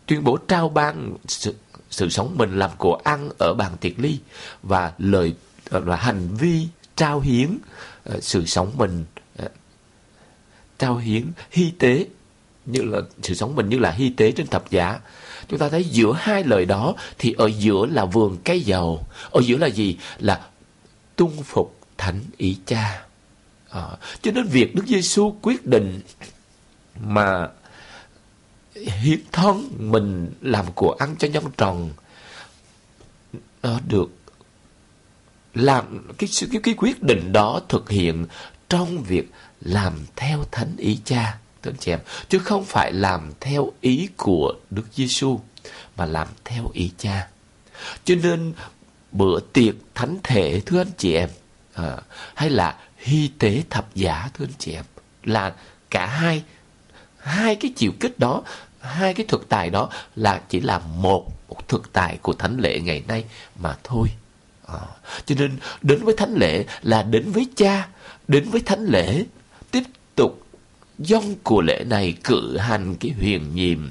tuyên 0.05 0.23
bố 0.23 0.37
trao 0.47 0.69
ban 0.69 1.17
sự, 1.27 1.55
sự 1.89 2.09
sống 2.09 2.37
mình 2.37 2.59
làm 2.59 2.71
của 2.77 2.95
ăn 3.03 3.29
ở 3.39 3.53
bàn 3.53 3.71
tiệc 3.81 3.99
ly 3.99 4.19
và 4.63 4.93
lời 4.97 5.33
và 5.69 5.95
hành 5.95 6.27
vi 6.35 6.67
trao 6.95 7.19
hiến 7.19 7.57
ờ, 8.03 8.19
sự 8.21 8.45
sống 8.45 8.71
mình 8.77 9.01
uh, 9.01 9.18
trao 10.79 10.97
hiến 10.97 11.31
hy 11.51 11.71
tế 11.79 12.05
như 12.65 12.81
là 12.81 12.99
sự 13.21 13.33
sống 13.33 13.55
mình 13.55 13.69
như 13.69 13.77
là 13.77 13.91
hy 13.91 14.09
tế 14.09 14.31
trên 14.31 14.47
thập 14.47 14.69
giá. 14.69 14.99
Chúng 15.47 15.59
ta 15.59 15.69
thấy 15.69 15.83
giữa 15.83 16.13
hai 16.19 16.43
lời 16.43 16.65
đó 16.65 16.95
thì 17.17 17.35
ở 17.37 17.47
giữa 17.47 17.85
là 17.85 18.05
vườn 18.05 18.37
cây 18.45 18.61
dầu 18.61 19.05
ở 19.31 19.41
giữa 19.41 19.57
là 19.57 19.67
gì? 19.67 19.97
Là 20.19 20.47
tuân 21.15 21.31
phục 21.43 21.79
thánh 21.97 22.21
ý 22.37 22.57
cha. 22.65 23.05
À, 23.69 23.87
cho 24.21 24.31
nên 24.31 24.47
việc 24.47 24.75
Đức 24.75 24.83
Giêsu 24.87 25.35
quyết 25.41 25.65
định 25.65 26.01
mà 26.99 27.47
hiến 28.75 29.19
thân 29.31 29.69
mình 29.77 30.33
làm 30.41 30.65
của 30.75 30.95
ăn 30.99 31.15
cho 31.19 31.27
nhân 31.27 31.43
tròn 31.57 31.89
nó 33.63 33.79
được 33.87 34.09
làm 35.53 36.13
cái, 36.17 36.29
cái 36.51 36.61
cái 36.63 36.73
quyết 36.77 37.03
định 37.03 37.31
đó 37.33 37.61
thực 37.69 37.89
hiện 37.89 38.25
trong 38.69 39.03
việc 39.03 39.31
làm 39.61 40.05
theo 40.15 40.45
thánh 40.51 40.77
ý 40.77 40.99
cha 41.05 41.37
thưa 41.63 41.71
anh 41.71 41.77
chị 41.77 41.91
em 41.91 41.99
chứ 42.29 42.39
không 42.39 42.65
phải 42.65 42.93
làm 42.93 43.31
theo 43.39 43.71
ý 43.81 44.09
của 44.17 44.53
Đức 44.69 44.83
Giêsu 44.95 45.39
mà 45.97 46.05
làm 46.05 46.27
theo 46.45 46.69
ý 46.73 46.91
cha. 46.97 47.27
Cho 48.03 48.15
nên 48.15 48.53
bữa 49.11 49.39
tiệc 49.39 49.75
thánh 49.95 50.17
thể 50.23 50.61
thưa 50.65 50.81
anh 50.81 50.91
chị 50.97 51.13
em 51.13 51.29
à, 51.73 51.97
hay 52.35 52.49
là 52.49 52.77
hy 52.97 53.31
tế 53.39 53.63
thập 53.69 53.95
giả 53.95 54.29
thưa 54.33 54.45
anh 54.45 54.53
chị 54.57 54.73
em 54.73 54.85
là 55.23 55.53
cả 55.89 56.05
hai 56.05 56.43
hai 57.17 57.55
cái 57.55 57.73
chiều 57.75 57.91
kích 57.99 58.19
đó 58.19 58.43
hai 58.79 59.13
cái 59.13 59.25
thực 59.29 59.49
tài 59.49 59.69
đó 59.69 59.89
là 60.15 60.41
chỉ 60.49 60.59
là 60.61 60.79
một, 60.79 61.31
một 61.49 61.67
thực 61.67 61.93
tài 61.93 62.17
của 62.21 62.33
thánh 62.33 62.59
lễ 62.59 62.79
ngày 62.79 63.03
nay 63.07 63.23
mà 63.59 63.77
thôi. 63.83 64.07
À, 64.67 64.79
cho 65.25 65.35
nên 65.39 65.57
đến 65.81 66.03
với 66.03 66.15
thánh 66.17 66.33
lễ 66.33 66.65
là 66.81 67.03
đến 67.03 67.31
với 67.31 67.47
cha 67.55 67.87
đến 68.27 68.49
với 68.49 68.61
thánh 68.61 68.85
lễ 68.85 69.25
dông 70.99 71.35
của 71.43 71.61
lễ 71.61 71.83
này 71.87 72.17
cử 72.23 72.57
hành 72.57 72.95
cái 72.95 73.11
huyền 73.11 73.55
nhiệm 73.55 73.89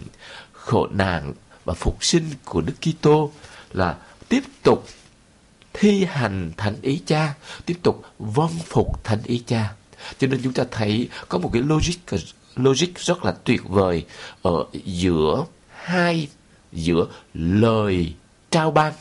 khổ 0.52 0.86
nạn 0.86 1.32
và 1.64 1.74
phục 1.74 2.04
sinh 2.04 2.24
của 2.44 2.60
Đức 2.60 2.74
Kitô 2.80 3.30
là 3.72 3.98
tiếp 4.28 4.42
tục 4.62 4.86
thi 5.72 6.04
hành 6.04 6.52
thánh 6.56 6.76
ý 6.82 7.02
cha, 7.06 7.34
tiếp 7.66 7.78
tục 7.82 8.02
vâng 8.18 8.58
phục 8.66 9.04
thánh 9.04 9.22
ý 9.24 9.42
cha. 9.46 9.72
Cho 10.18 10.26
nên 10.26 10.40
chúng 10.44 10.52
ta 10.52 10.64
thấy 10.70 11.08
có 11.28 11.38
một 11.38 11.50
cái 11.52 11.62
logic 11.62 12.20
logic 12.56 12.98
rất 12.98 13.24
là 13.24 13.32
tuyệt 13.44 13.60
vời 13.68 14.04
ở 14.42 14.64
giữa 14.84 15.44
hai 15.70 16.28
giữa 16.72 17.06
lời 17.34 18.12
trao 18.50 18.70
ban 18.70 18.92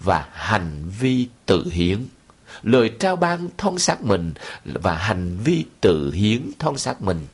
và 0.00 0.28
hành 0.32 0.90
vi 1.00 1.26
tự 1.46 1.70
hiến. 1.72 2.06
Lời 2.62 2.90
trao 2.98 3.16
ban 3.16 3.48
thon 3.56 3.78
xác 3.78 4.02
mình 4.02 4.32
và 4.64 4.94
hành 4.94 5.38
vi 5.44 5.64
tự 5.80 6.12
hiến 6.12 6.50
thon 6.58 6.78
xác 6.78 7.02
mình. 7.02 7.26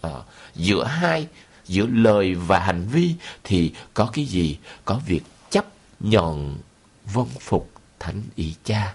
À, 0.00 0.10
giữa 0.54 0.84
hai, 0.84 1.26
giữa 1.66 1.86
lời 1.86 2.34
và 2.34 2.58
hành 2.58 2.86
vi 2.92 3.14
thì 3.44 3.72
có 3.94 4.10
cái 4.12 4.24
gì? 4.24 4.58
Có 4.84 5.00
việc 5.06 5.22
chấp 5.50 5.64
nhận 6.00 6.58
vâng 7.04 7.28
phục 7.40 7.70
thánh 7.98 8.22
ý 8.34 8.54
cha. 8.64 8.94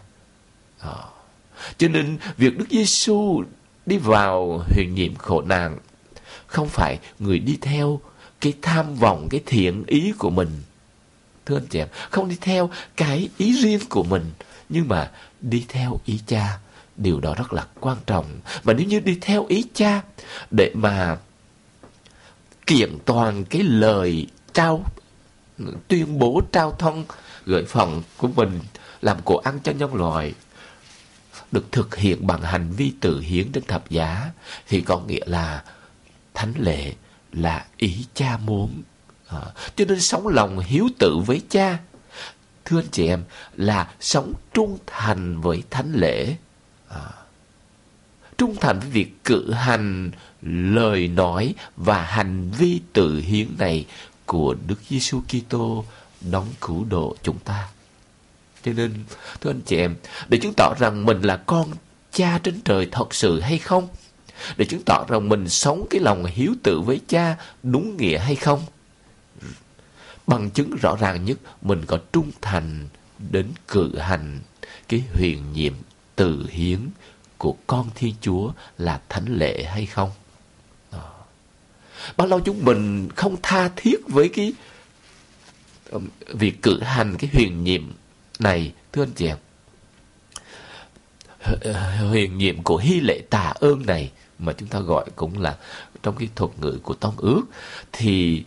À, 0.80 0.94
cho 1.78 1.88
nên 1.88 2.18
việc 2.38 2.58
Đức 2.58 2.66
Giêsu 2.70 3.44
đi 3.86 3.98
vào 3.98 4.64
huyền 4.76 4.96
nhiệm 4.96 5.16
khổ 5.16 5.42
nạn 5.42 5.78
không 6.48 6.70
phải 6.70 7.00
người 7.20 7.40
đi 7.40 7.58
theo 7.62 8.00
cái 8.42 8.54
tham 8.62 8.96
vọng 8.96 9.28
cái 9.30 9.42
thiện 9.46 9.84
ý 9.88 10.14
của 10.18 10.30
mình 10.30 10.50
thưa 11.46 11.58
anh 11.58 11.66
chị 11.70 11.80
em 11.80 11.88
không 12.10 12.30
đi 12.30 12.38
theo 12.42 12.70
cái 12.98 13.30
ý 13.38 13.62
riêng 13.62 13.80
của 13.90 14.04
mình 14.04 14.32
nhưng 14.70 14.88
mà 14.88 15.12
đi 15.42 15.66
theo 15.70 16.00
ý 16.06 16.20
cha 16.28 16.60
điều 16.98 17.20
đó 17.20 17.36
rất 17.38 17.54
là 17.54 17.68
quan 17.80 17.98
trọng. 18.06 18.26
Mà 18.64 18.74
nếu 18.74 18.88
như 18.88 19.00
đi 19.00 19.18
theo 19.22 19.46
ý 19.46 19.66
cha 19.74 20.02
để 20.52 20.72
mà 20.74 21.18
kiện 22.66 22.98
toàn 23.06 23.46
cái 23.46 23.64
lời 23.64 24.28
trao 24.54 24.84
tuyên 25.88 26.20
bố 26.20 26.42
trao 26.52 26.76
thông 26.80 27.06
gửi 27.46 27.66
phần 27.66 28.04
của 28.18 28.28
mình 28.28 28.60
làm 29.02 29.18
cổ 29.26 29.38
ăn 29.38 29.60
cho 29.64 29.72
nhân 29.72 29.96
loại 29.96 30.34
được 31.52 31.72
thực 31.72 31.96
hiện 31.96 32.28
bằng 32.28 32.42
hành 32.42 32.72
vi 32.72 32.94
tự 33.02 33.20
hiến 33.20 33.52
trên 33.52 33.64
thập 33.64 33.90
giá 33.90 34.32
thì 34.68 34.82
có 34.82 35.00
nghĩa 35.00 35.24
là 35.26 35.64
thánh 36.34 36.54
lệ 36.58 36.94
là 37.32 37.66
ý 37.78 38.06
cha 38.14 38.38
muốn. 38.38 38.82
À, 39.28 39.40
cho 39.76 39.86
nên 39.86 40.00
sống 40.00 40.28
lòng 40.28 40.60
hiếu 40.60 40.88
tự 41.00 41.18
với 41.26 41.42
cha 41.50 41.80
thưa 42.66 42.80
anh 42.80 42.92
chị 42.92 43.08
em 43.08 43.24
là 43.56 43.94
sống 44.00 44.34
trung 44.54 44.78
thành 44.88 45.42
với 45.42 45.64
thánh 45.70 45.92
lễ 45.94 46.36
à, 46.94 47.02
trung 48.38 48.56
thành 48.62 48.80
với 48.80 48.90
việc 48.90 49.24
cử 49.24 49.52
hành 49.52 50.12
lời 50.72 51.08
nói 51.08 51.56
và 51.78 52.02
hành 52.02 52.52
vi 52.52 52.82
tự 52.94 53.20
hiến 53.20 53.48
này 53.58 53.86
của 54.26 54.56
Đức 54.68 54.80
Giêsu 54.90 55.22
Kitô 55.22 55.86
đóng 56.32 56.48
cứu 56.62 56.86
độ 56.90 57.16
chúng 57.24 57.40
ta. 57.40 57.68
Cho 58.64 58.74
nên, 58.74 58.94
thưa 59.42 59.50
anh 59.50 59.62
chị 59.62 59.78
em, 59.78 59.96
để 60.28 60.38
chứng 60.38 60.54
tỏ 60.58 60.74
rằng 60.80 61.06
mình 61.06 61.22
là 61.22 61.38
con 61.38 61.68
cha 62.12 62.40
trên 62.44 62.62
trời 62.62 62.88
thật 62.92 63.14
sự 63.14 63.40
hay 63.40 63.58
không? 63.58 63.88
Để 64.58 64.66
chứng 64.66 64.82
tỏ 64.86 65.06
rằng 65.08 65.30
mình 65.30 65.50
sống 65.50 65.86
cái 65.90 66.02
lòng 66.02 66.26
hiếu 66.26 66.54
tự 66.64 66.80
với 66.80 67.02
cha 67.08 67.36
đúng 67.64 67.98
nghĩa 67.98 68.18
hay 68.18 68.36
không? 68.36 68.62
Bằng 70.28 70.50
chứng 70.50 70.76
rõ 70.82 70.96
ràng 70.96 71.26
nhất, 71.26 71.38
mình 71.62 71.86
có 71.86 72.00
trung 72.14 72.32
thành 72.42 72.88
đến 73.32 73.48
cử 73.68 73.98
hành 73.98 74.40
cái 74.88 75.04
huyền 75.14 75.54
nhiệm 75.54 75.74
tự 76.16 76.48
hiến 76.50 76.80
của 77.38 77.56
con 77.68 77.90
Thiên 77.96 78.16
Chúa 78.22 78.52
là 78.78 79.02
thánh 79.10 79.38
lệ 79.38 79.64
hay 79.64 79.86
không? 79.86 80.12
Bao 82.18 82.28
lâu 82.28 82.40
chúng 82.40 82.66
mình 82.66 83.10
không 83.16 83.36
tha 83.42 83.70
thiết 83.76 83.98
với 84.08 84.30
cái 84.30 84.54
um, 85.92 86.08
việc 86.28 86.62
cử 86.62 86.82
hành 86.82 87.16
cái 87.20 87.30
huyền 87.34 87.64
nhiệm 87.64 87.94
này, 88.40 88.74
thưa 88.92 89.04
anh 89.04 89.12
chị 89.16 89.28
em? 89.28 89.38
Uh, 91.54 91.76
huyền 92.10 92.38
nhiệm 92.38 92.64
của 92.64 92.78
hy 92.78 93.00
lệ 93.00 93.22
tạ 93.30 93.54
ơn 93.56 93.86
này 93.86 94.12
mà 94.40 94.54
chúng 94.54 94.70
ta 94.70 94.80
gọi 94.80 95.06
cũng 95.16 95.42
là 95.42 95.58
trong 96.04 96.16
cái 96.16 96.30
thuật 96.36 96.52
ngữ 96.60 96.80
của 96.84 96.94
tông 96.94 97.18
ước, 97.18 97.42
thì 97.92 98.44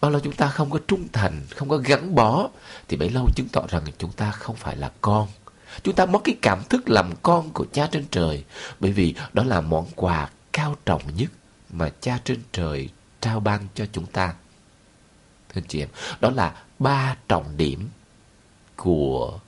bao 0.00 0.10
lâu 0.10 0.20
chúng 0.20 0.34
ta 0.34 0.48
không 0.48 0.70
có 0.70 0.78
trung 0.88 1.08
thành, 1.12 1.40
không 1.56 1.68
có 1.68 1.76
gắn 1.76 2.14
bó, 2.14 2.48
thì 2.88 2.96
bấy 2.96 3.10
lâu 3.10 3.28
chứng 3.36 3.48
tỏ 3.52 3.62
rằng 3.68 3.82
chúng 3.98 4.12
ta 4.12 4.30
không 4.30 4.56
phải 4.56 4.76
là 4.76 4.92
con 5.00 5.28
chúng 5.82 5.94
ta 5.94 6.06
mất 6.06 6.20
cái 6.24 6.36
cảm 6.42 6.62
thức 6.68 6.88
làm 6.88 7.10
con 7.22 7.50
của 7.50 7.66
cha 7.72 7.88
trên 7.92 8.04
trời 8.10 8.44
bởi 8.80 8.92
vì 8.92 9.14
đó 9.32 9.44
là 9.44 9.60
món 9.60 9.86
quà 9.96 10.30
cao 10.52 10.76
trọng 10.86 11.02
nhất 11.16 11.30
mà 11.70 11.90
cha 12.00 12.18
trên 12.24 12.38
trời 12.52 12.88
trao 13.20 13.40
ban 13.40 13.66
cho 13.74 13.86
chúng 13.92 14.06
ta 14.06 14.34
thưa 15.54 15.60
chị 15.68 15.80
em 15.80 15.88
đó 16.20 16.30
là 16.30 16.54
ba 16.78 17.16
trọng 17.28 17.56
điểm 17.56 17.88
của 18.76 19.38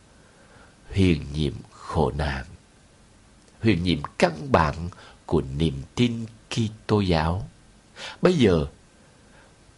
huyền 0.95 1.27
nhiệm 1.35 1.53
khổ 1.71 2.13
nạn 2.17 2.45
huyền 3.63 3.83
nhiệm 3.83 3.99
căn 4.19 4.53
bản 4.53 4.75
của 5.27 5.43
niềm 5.57 5.83
tin 5.95 6.27
Kitô 6.55 7.01
giáo. 7.01 7.49
Bây 8.23 8.35
giờ 8.35 8.67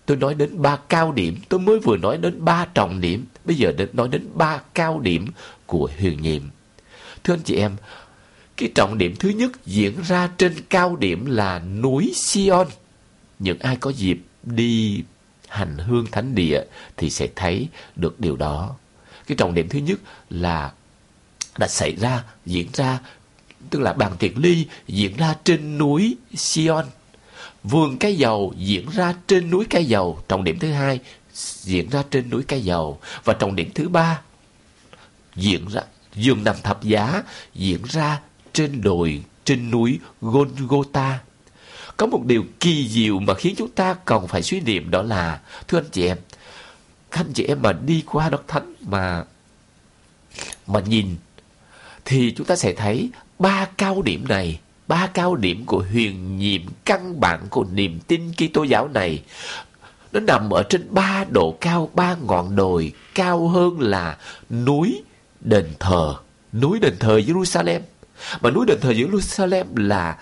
tôi 0.07 0.17
nói 0.17 0.35
đến 0.35 0.63
ba 0.63 0.77
cao 0.89 1.13
điểm, 1.13 1.37
tôi 1.49 1.61
mới 1.61 1.79
vừa 1.79 1.97
nói 1.97 2.19
đến 2.19 2.45
ba 2.45 2.67
trọng 2.75 3.01
điểm, 3.01 3.25
bây 3.47 3.57
giờ 3.57 3.73
đến 3.77 3.89
nói 3.93 4.09
đến 4.09 4.29
ba 4.35 4.61
cao 4.75 5.01
điểm 5.01 5.27
của 5.67 5.91
huyền 5.99 6.23
nhiệm. 6.23 6.43
Thưa 7.25 7.35
anh 7.35 7.43
chị 7.43 7.57
em, 7.57 7.77
cái 8.57 8.71
trọng 8.75 8.99
điểm 8.99 9.17
thứ 9.17 9.29
nhất 9.29 9.67
diễn 9.67 10.03
ra 10.03 10.31
trên 10.39 10.55
cao 10.71 10.97
điểm 10.97 11.27
là 11.27 11.59
núi 11.59 12.13
Sion. 12.15 12.67
Những 13.39 13.59
ai 13.59 13.77
có 13.77 13.91
dịp 13.91 14.19
đi 14.43 15.03
hành 15.49 15.79
hương 15.79 16.07
thánh 16.13 16.35
địa 16.35 16.63
thì 16.97 17.11
sẽ 17.11 17.29
thấy 17.37 17.69
được 17.97 18.21
điều 18.21 18.37
đó. 18.37 18.77
Cái 19.27 19.37
trọng 19.37 19.55
điểm 19.55 19.69
thứ 19.69 19.79
nhất 19.79 19.99
là 20.31 20.73
đã 21.59 21.69
xảy 21.69 21.97
ra, 21.97 22.25
diễn 22.47 22.67
ra 22.73 22.99
tức 23.71 23.81
là 23.81 23.93
bàn 23.93 24.13
tiệc 24.19 24.39
ly 24.39 24.67
diễn 24.87 25.17
ra 25.17 25.35
trên 25.45 25.79
núi 25.79 26.17
Sion. 26.37 26.85
Vườn 27.63 27.99
cây 27.99 28.17
dầu 28.17 28.55
diễn 28.57 28.89
ra 28.91 29.15
trên 29.27 29.51
núi 29.51 29.65
cây 29.71 29.85
dầu. 29.85 30.23
Trọng 30.29 30.45
điểm 30.45 30.59
thứ 30.59 30.73
hai 30.73 31.01
diễn 31.62 31.88
ra 31.90 32.03
trên 32.11 32.31
núi 32.31 32.42
cây 32.49 32.64
dầu. 32.64 33.01
Và 33.25 33.33
trọng 33.35 33.57
điểm 33.57 33.70
thứ 33.75 33.88
ba 33.88 34.20
diễn 35.37 35.68
ra 35.68 35.83
giường 36.14 36.44
nằm 36.44 36.57
thập 36.62 36.83
giá 36.83 37.22
diễn 37.55 37.83
ra 37.88 38.20
trên 38.53 38.81
đồi 38.81 39.22
trên 39.44 39.70
núi 39.70 39.99
Golgotha. 40.20 41.18
Có 41.96 42.07
một 42.07 42.25
điều 42.27 42.44
kỳ 42.61 42.88
diệu 42.88 43.18
mà 43.18 43.35
khiến 43.35 43.55
chúng 43.59 43.70
ta 43.70 43.94
cần 43.94 44.29
phải 44.29 44.42
suy 44.42 44.61
niệm 44.61 44.90
đó 44.90 45.03
là 45.03 45.40
thưa 45.68 45.79
anh 45.79 45.90
chị 45.92 46.07
em, 46.07 46.18
các 47.11 47.20
anh 47.20 47.33
chị 47.33 47.44
em 47.44 47.62
mà 47.62 47.72
đi 47.72 48.03
qua 48.07 48.29
đất 48.31 48.49
thánh 48.49 48.75
mà 48.81 49.25
mà 50.66 50.81
nhìn 50.81 51.16
thì 52.05 52.35
chúng 52.37 52.46
ta 52.46 52.57
sẽ 52.57 52.72
thấy 52.72 53.11
ba 53.38 53.68
cao 53.79 54.03
điểm 54.03 54.29
này, 54.29 54.61
ba 54.88 55.07
cao 55.07 55.37
điểm 55.37 55.64
của 55.66 55.85
huyền 55.92 56.38
nhiệm 56.38 56.62
căn 56.85 57.20
bản 57.20 57.46
của 57.51 57.64
niềm 57.72 57.99
tin 58.07 58.33
Kitô 58.33 58.62
giáo 58.62 58.88
này 58.88 59.22
nó 60.16 60.20
nằm 60.20 60.50
ở 60.50 60.62
trên 60.62 60.87
ba 60.90 61.24
độ 61.31 61.57
cao, 61.61 61.90
ba 61.94 62.16
ngọn 62.26 62.57
đồi 62.57 62.92
cao 63.14 63.48
hơn 63.48 63.81
là 63.81 64.16
núi 64.50 65.02
đền 65.40 65.66
thờ, 65.79 66.14
núi 66.52 66.79
đền 66.81 66.96
thờ 67.00 67.18
Jerusalem. 67.18 67.81
Mà 68.40 68.50
núi 68.50 68.66
đền 68.66 68.81
thờ 68.81 68.90
Jerusalem 68.90 69.64
là 69.76 70.18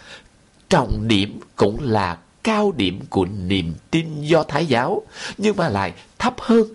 trọng 0.68 1.09
điểm 1.09 1.40
cũng 1.57 1.78
là 1.80 2.16
cao 2.42 2.72
điểm 2.76 3.00
của 3.11 3.24
niềm 3.24 3.74
tin 3.90 4.22
do 4.22 4.42
Thái 4.42 4.66
giáo, 4.66 5.02
nhưng 5.38 5.57
mà 5.57 5.68
lại 5.68 5.92
thấp 6.18 6.35
hơn. 6.38 6.66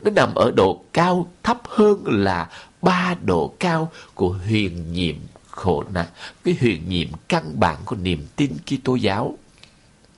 Nó 0.00 0.10
nằm 0.10 0.34
ở 0.34 0.50
độ 0.50 0.84
cao 0.92 1.30
thấp 1.42 1.58
hơn 1.64 2.04
là 2.06 2.48
ba 2.82 3.14
độ 3.24 3.54
cao 3.58 3.90
của 4.14 4.36
huyền 4.46 4.92
nhiệm 4.92 5.16
khổ 5.50 5.84
nạn 5.92 6.06
cái 6.44 6.56
huyền 6.60 6.88
nhiệm 6.88 7.08
căn 7.28 7.60
bản 7.60 7.76
của 7.84 7.96
niềm 7.96 8.26
tin 8.36 8.52
Kitô 8.66 8.94
giáo 8.94 9.38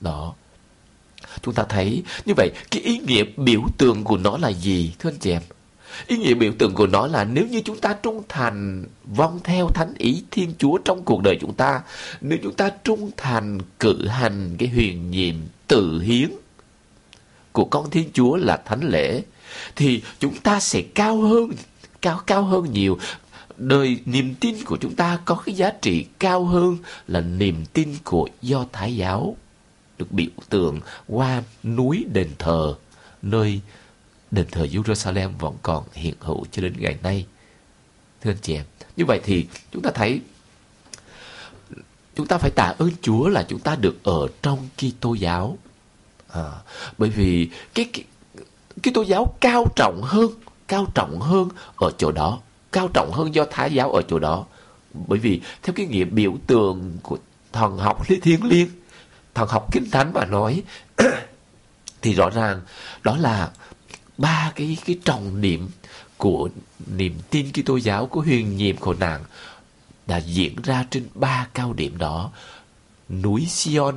đó 0.01 0.33
chúng 1.41 1.53
ta 1.53 1.63
thấy 1.69 2.03
như 2.25 2.33
vậy 2.37 2.51
cái 2.71 2.81
ý 2.81 2.97
nghĩa 2.97 3.23
biểu 3.37 3.61
tượng 3.77 4.03
của 4.03 4.17
nó 4.17 4.37
là 4.37 4.49
gì 4.49 4.93
thưa 4.99 5.09
anh 5.09 5.19
chị 5.19 5.31
em 5.31 5.41
Ý 6.07 6.17
nghĩa 6.17 6.33
biểu 6.33 6.51
tượng 6.57 6.73
của 6.73 6.87
nó 6.87 7.07
là 7.07 7.23
nếu 7.23 7.47
như 7.47 7.61
chúng 7.65 7.79
ta 7.79 7.93
trung 8.03 8.23
thành 8.29 8.85
vong 9.05 9.39
theo 9.43 9.69
thánh 9.69 9.93
ý 9.97 10.23
Thiên 10.31 10.53
Chúa 10.57 10.77
trong 10.77 11.03
cuộc 11.03 11.21
đời 11.21 11.37
chúng 11.41 11.53
ta, 11.53 11.81
nếu 12.21 12.39
chúng 12.43 12.53
ta 12.53 12.69
trung 12.83 13.11
thành 13.17 13.59
cử 13.79 14.07
hành 14.07 14.55
cái 14.57 14.69
huyền 14.69 15.11
nhiệm 15.11 15.35
tự 15.67 16.01
hiến 16.01 16.29
của 17.51 17.65
con 17.65 17.89
Thiên 17.89 18.09
Chúa 18.13 18.35
là 18.35 18.57
thánh 18.65 18.83
lễ, 18.83 19.21
thì 19.75 20.01
chúng 20.19 20.35
ta 20.35 20.59
sẽ 20.59 20.81
cao 20.81 21.21
hơn, 21.21 21.51
cao 22.01 22.21
cao 22.27 22.43
hơn 22.43 22.73
nhiều. 22.73 22.97
Đời 23.57 23.99
niềm 24.05 24.35
tin 24.39 24.55
của 24.65 24.77
chúng 24.77 24.95
ta 24.95 25.19
có 25.25 25.35
cái 25.45 25.55
giá 25.55 25.71
trị 25.81 26.05
cao 26.19 26.45
hơn 26.45 26.77
là 27.07 27.21
niềm 27.21 27.65
tin 27.73 27.89
của 28.03 28.29
Do 28.41 28.65
Thái 28.71 28.95
giáo 28.95 29.35
được 29.97 30.11
biểu 30.11 30.29
tượng 30.49 30.79
qua 31.07 31.43
núi 31.63 32.05
đền 32.13 32.29
thờ 32.39 32.75
nơi 33.21 33.61
đền 34.31 34.45
thờ 34.51 34.67
Jerusalem 34.71 35.29
vẫn 35.39 35.55
còn 35.61 35.83
hiện 35.93 36.13
hữu 36.19 36.45
cho 36.51 36.61
đến 36.61 36.73
ngày 36.77 36.97
nay. 37.03 37.25
Thưa 38.21 38.31
anh 38.31 38.37
chị 38.41 38.55
em, 38.55 38.65
như 38.97 39.05
vậy 39.05 39.19
thì 39.23 39.47
chúng 39.71 39.81
ta 39.81 39.91
thấy 39.95 40.21
chúng 42.15 42.27
ta 42.27 42.37
phải 42.37 42.51
tạ 42.51 42.73
ơn 42.77 42.91
Chúa 43.01 43.27
là 43.27 43.45
chúng 43.47 43.59
ta 43.59 43.75
được 43.75 44.03
ở 44.03 44.27
trong 44.41 44.69
Kitô 44.77 45.13
giáo. 45.13 45.57
À, 46.29 46.51
bởi 46.97 47.09
vì 47.09 47.49
cái, 47.73 47.85
cái 47.93 48.03
Kitô 48.83 49.01
giáo 49.01 49.35
cao 49.41 49.65
trọng 49.75 50.01
hơn, 50.03 50.31
cao 50.67 50.85
trọng 50.95 51.19
hơn 51.19 51.49
ở 51.75 51.91
chỗ 51.97 52.11
đó, 52.11 52.39
cao 52.71 52.89
trọng 52.93 53.11
hơn 53.11 53.35
do 53.35 53.45
Thái 53.51 53.73
giáo 53.73 53.91
ở 53.91 54.01
chỗ 54.07 54.19
đó. 54.19 54.45
Bởi 55.07 55.19
vì 55.19 55.41
theo 55.63 55.73
cái 55.73 55.85
nghĩa 55.85 56.03
biểu 56.03 56.37
tượng 56.47 56.97
của 57.03 57.17
thần 57.51 57.77
học 57.77 58.09
lý 58.09 58.19
thiên 58.19 58.43
liêng, 58.43 58.69
thằng 59.35 59.47
học 59.47 59.67
kinh 59.71 59.91
thánh 59.91 60.13
mà 60.13 60.25
nói 60.25 60.63
thì 62.01 62.13
rõ 62.13 62.29
ràng 62.29 62.61
đó 63.03 63.17
là 63.17 63.51
ba 64.17 64.51
cái 64.55 64.77
cái 64.85 64.99
trọng 65.05 65.41
điểm 65.41 65.69
của 66.17 66.49
niềm 66.87 67.13
tin 67.29 67.51
Kitô 67.51 67.77
giáo 67.77 68.05
của 68.05 68.21
huyền 68.21 68.57
nhiệm 68.57 68.77
khổ 68.77 68.93
nạn 68.93 69.23
đã 70.07 70.17
diễn 70.17 70.55
ra 70.63 70.85
trên 70.89 71.07
ba 71.13 71.47
cao 71.53 71.73
điểm 71.73 71.97
đó 71.97 72.31
núi 73.09 73.45
Sion, 73.49 73.95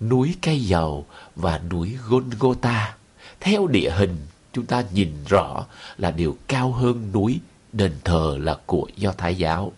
núi 0.00 0.36
cây 0.42 0.60
dầu 0.60 1.06
và 1.36 1.60
núi 1.70 1.96
Golgotha. 2.08 2.96
Theo 3.40 3.66
địa 3.66 3.90
hình 3.90 4.16
chúng 4.52 4.66
ta 4.66 4.84
nhìn 4.92 5.12
rõ 5.28 5.66
là 5.98 6.10
điều 6.10 6.36
cao 6.48 6.72
hơn 6.72 7.12
núi 7.12 7.40
đền 7.72 7.92
thờ 8.04 8.36
là 8.40 8.58
của 8.66 8.88
Do 8.96 9.12
Thái 9.12 9.34
giáo, 9.34 9.72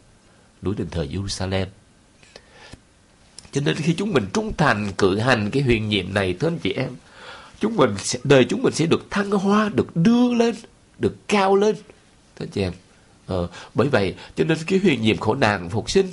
núi 0.62 0.74
đền 0.78 0.90
thờ 0.90 1.06
Jerusalem. 1.10 1.66
Cho 3.54 3.60
nên 3.60 3.76
khi 3.76 3.94
chúng 3.94 4.12
mình 4.12 4.26
trung 4.32 4.52
thành 4.56 4.92
cử 4.98 5.18
hành 5.18 5.50
cái 5.50 5.62
huyền 5.62 5.88
nhiệm 5.88 6.14
này 6.14 6.34
thưa 6.40 6.48
anh 6.48 6.58
chị 6.58 6.72
em, 6.72 6.90
chúng 7.60 7.76
mình 7.76 7.90
sẽ, 7.98 8.18
đời 8.24 8.44
chúng 8.44 8.62
mình 8.62 8.72
sẽ 8.72 8.86
được 8.86 9.10
thăng 9.10 9.30
hoa, 9.30 9.70
được 9.74 9.96
đưa 9.96 10.34
lên, 10.34 10.54
được 10.98 11.28
cao 11.28 11.56
lên. 11.56 11.76
Thưa 12.36 12.46
chị 12.46 12.62
em, 12.62 12.72
ờ, 13.26 13.48
bởi 13.74 13.88
vậy 13.88 14.14
cho 14.36 14.44
nên 14.44 14.58
cái 14.66 14.78
huyền 14.78 15.02
nhiệm 15.02 15.16
khổ 15.16 15.34
nạn 15.34 15.70
phục 15.70 15.90
sinh 15.90 16.06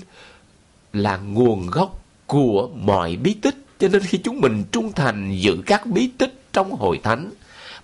là 0.93 1.17
nguồn 1.17 1.67
gốc 1.67 2.03
của 2.27 2.69
mọi 2.75 3.15
bí 3.15 3.33
tích. 3.33 3.55
Cho 3.79 3.87
nên 3.87 4.01
khi 4.01 4.17
chúng 4.23 4.41
mình 4.41 4.63
trung 4.71 4.91
thành 4.91 5.37
giữ 5.39 5.57
các 5.65 5.85
bí 5.85 6.09
tích 6.17 6.43
trong 6.53 6.71
hội 6.71 6.99
thánh, 7.03 7.31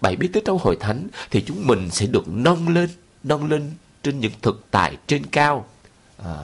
bảy 0.02 0.16
bí 0.16 0.28
tích 0.28 0.44
trong 0.46 0.58
hội 0.58 0.78
thánh 0.80 1.08
thì 1.32 1.44
chúng 1.48 1.68
mình 1.68 1.90
sẽ 1.92 2.06
được 2.06 2.28
nâng 2.28 2.70
lên, 2.70 2.90
nâng 3.24 3.50
lên 3.50 3.72
trên 4.04 4.20
những 4.20 4.32
thực 4.42 4.66
tại 4.72 4.98
trên 5.08 5.26
cao. 5.26 5.66
À, 6.24 6.36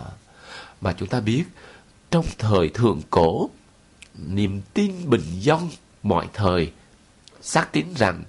mà 0.82 0.94
chúng 0.94 1.10
ta 1.10 1.20
biết 1.20 1.44
trong 2.14 2.26
thời 2.38 2.70
thượng 2.70 3.02
cổ 3.10 3.50
niềm 4.28 4.62
tin 4.74 5.10
bình 5.10 5.24
dân 5.40 5.70
mọi 6.04 6.28
thời 6.34 6.72
xác 7.42 7.72
tín 7.72 7.86
rằng 7.96 8.24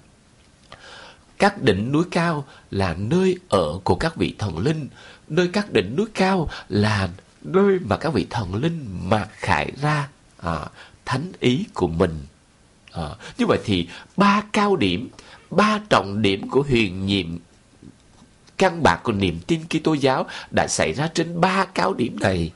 các 1.37 1.61
đỉnh 1.61 1.91
núi 1.91 2.03
cao 2.11 2.45
là 2.71 2.95
nơi 2.97 3.37
ở 3.49 3.79
của 3.83 3.95
các 3.95 4.15
vị 4.15 4.35
thần 4.39 4.57
linh, 4.57 4.87
nơi 5.27 5.49
các 5.53 5.71
đỉnh 5.71 5.95
núi 5.95 6.05
cao 6.13 6.49
là 6.69 7.09
nơi 7.41 7.79
mà 7.79 7.97
các 7.97 8.13
vị 8.13 8.27
thần 8.29 8.55
linh 8.55 9.09
mạc 9.09 9.27
khải 9.31 9.71
ra 9.81 10.09
à, 10.37 10.65
thánh 11.05 11.31
ý 11.39 11.65
của 11.73 11.87
mình. 11.87 12.21
À, 12.91 13.09
như 13.37 13.45
vậy 13.45 13.59
thì 13.65 13.87
ba 14.17 14.43
cao 14.51 14.75
điểm, 14.75 15.09
ba 15.51 15.79
trọng 15.89 16.21
điểm 16.21 16.49
của 16.49 16.61
huyền 16.61 17.05
nhiệm 17.05 17.37
căn 18.57 18.83
bản 18.83 18.99
của 19.03 19.11
niềm 19.11 19.39
tin 19.47 19.61
Kitô 19.69 19.93
giáo 19.93 20.25
đã 20.51 20.67
xảy 20.67 20.93
ra 20.93 21.09
trên 21.13 21.41
ba 21.41 21.65
cao 21.65 21.93
điểm 21.93 22.19
này. 22.19 22.51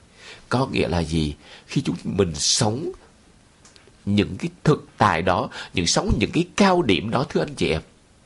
Có 0.49 0.67
nghĩa 0.67 0.87
là 0.87 1.03
gì? 1.03 1.35
Khi 1.67 1.81
chúng 1.81 1.95
mình 2.03 2.35
sống 2.35 2.91
những 4.05 4.37
cái 4.37 4.49
thực 4.63 4.87
tại 4.97 5.21
đó 5.21 5.49
những 5.73 5.87
sống 5.87 6.17
những 6.19 6.31
cái 6.31 6.45
cao 6.55 6.81
điểm 6.81 7.09
đó 7.09 7.25
thưa 7.29 7.41
anh 7.41 7.55
chị 7.55 7.69
em 7.69 7.81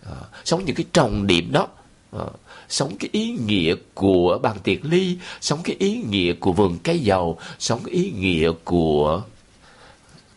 à, 0.06 0.16
sống 0.46 0.66
những 0.66 0.76
cái 0.76 0.86
trọng 0.94 1.28
điểm 1.28 1.52
đó 1.52 1.68
à, 2.12 2.26
sống 2.70 2.98
cái 3.00 3.10
ý 3.12 3.38
nghĩa 3.46 3.76
của 3.94 4.40
bàn 4.44 4.58
tiệc 4.64 4.86
ly 4.86 5.18
sống 5.42 5.60
cái 5.64 5.76
ý 5.80 6.04
nghĩa 6.10 6.34
của 6.34 6.54
vườn 6.54 6.78
cây 6.84 7.00
dầu 7.00 7.40
sống 7.60 7.82
cái 7.86 7.96
ý 7.96 8.12
nghĩa 8.12 8.52
của 8.64 9.22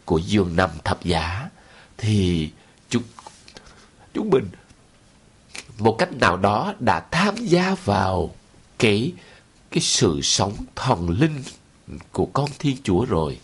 của 0.05 0.19
giường 0.19 0.57
nằm 0.57 0.71
thập 0.85 1.05
giá 1.05 1.49
thì 1.99 2.51
chúng 2.91 3.03
chúng 4.15 4.31
mình 4.31 4.49
một 5.79 5.97
cách 5.99 6.13
nào 6.13 6.37
đó 6.37 6.75
đã 6.79 7.01
tham 7.11 7.37
gia 7.37 7.77
vào 7.85 8.35
cái 8.79 9.13
cái 9.71 9.81
sự 9.81 10.21
sống 10.23 10.55
thần 10.77 11.11
linh 11.11 11.43
của 12.13 12.27
con 12.27 12.51
thiên 12.59 12.77
chúa 12.83 13.05
rồi. 13.05 13.39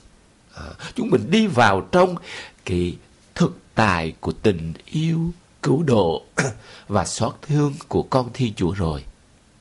À, 0.54 0.62
chúng 0.94 1.10
mình 1.10 1.30
đi 1.30 1.46
vào 1.46 1.80
trong 1.92 2.16
cái 2.64 2.96
thực 3.34 3.58
tài 3.74 4.12
của 4.20 4.32
tình 4.32 4.72
yêu 4.86 5.32
cứu 5.62 5.82
độ 5.82 6.22
và 6.88 7.04
xót 7.04 7.34
thương 7.42 7.74
của 7.88 8.02
con 8.02 8.30
thiên 8.34 8.54
chúa 8.54 8.72
rồi. 8.72 9.04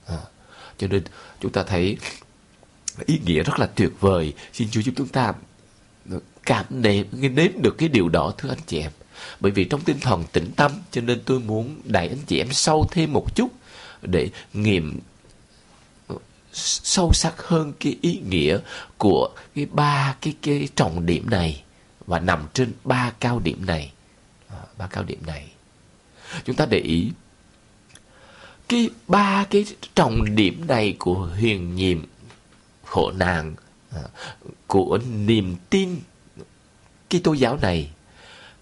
À, 0.05 0.17
cho 0.77 0.87
nên 0.87 1.03
chúng 1.41 1.51
ta 1.51 1.63
thấy 1.63 1.97
ý 3.05 3.19
nghĩa 3.25 3.43
rất 3.43 3.59
là 3.59 3.65
tuyệt 3.65 3.91
vời. 3.99 4.33
Xin 4.53 4.67
chúa 4.71 4.81
giúp 4.81 4.93
chúng 4.97 5.07
ta 5.07 5.33
cảm 6.45 6.65
nếm 6.69 7.05
nếm 7.11 7.51
được 7.61 7.77
cái 7.77 7.89
điều 7.89 8.09
đó 8.09 8.33
thưa 8.37 8.49
anh 8.49 8.59
chị 8.67 8.79
em. 8.79 8.91
Bởi 9.39 9.51
vì 9.51 9.65
trong 9.65 9.81
tinh 9.81 9.99
thần 9.99 10.23
tĩnh 10.31 10.51
tâm 10.55 10.71
cho 10.91 11.01
nên 11.01 11.21
tôi 11.25 11.39
muốn 11.39 11.81
đẩy 11.83 12.07
anh 12.07 12.17
chị 12.27 12.37
em 12.37 12.51
sâu 12.51 12.87
thêm 12.91 13.13
một 13.13 13.35
chút 13.35 13.47
để 14.01 14.29
nghiệm 14.53 14.99
sâu 16.53 17.13
sắc 17.13 17.41
hơn 17.41 17.73
cái 17.79 17.97
ý 18.01 18.21
nghĩa 18.29 18.59
của 18.97 19.29
cái 19.55 19.65
ba 19.65 20.15
cái 20.21 20.35
cái 20.41 20.67
trọng 20.75 21.05
điểm 21.05 21.29
này 21.29 21.63
và 22.07 22.19
nằm 22.19 22.47
trên 22.53 22.73
ba 22.83 23.11
cao 23.19 23.39
điểm 23.39 23.65
này. 23.65 23.91
À, 24.49 24.57
ba 24.77 24.87
cao 24.87 25.03
điểm 25.03 25.19
này. 25.27 25.47
Chúng 26.45 26.55
ta 26.55 26.65
để 26.65 26.79
ý, 26.79 27.11
cái 28.69 28.89
ba 29.07 29.45
cái 29.49 29.65
trọng 29.95 30.35
điểm 30.35 30.67
này 30.67 30.95
của 30.99 31.15
huyền 31.15 31.75
nhiệm 31.75 32.05
khổ 32.85 33.11
nạn 33.11 33.55
à, 33.91 34.01
của 34.67 34.99
niềm 35.11 35.55
tin 35.69 35.99
cái 37.09 37.21
tô 37.23 37.33
giáo 37.33 37.57
này 37.61 37.89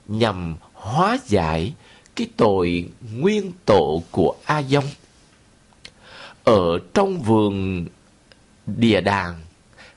nhằm 0.08 0.56
hóa 0.74 1.18
giải 1.28 1.74
cái 2.16 2.28
tội 2.38 2.90
nguyên 3.14 3.52
tổ 3.66 4.04
của 4.12 4.36
A 4.46 4.62
Dông 4.62 4.86
ở 6.44 6.80
trong 6.94 7.22
vườn 7.22 7.86
địa 8.66 9.02
đàng 9.02 9.42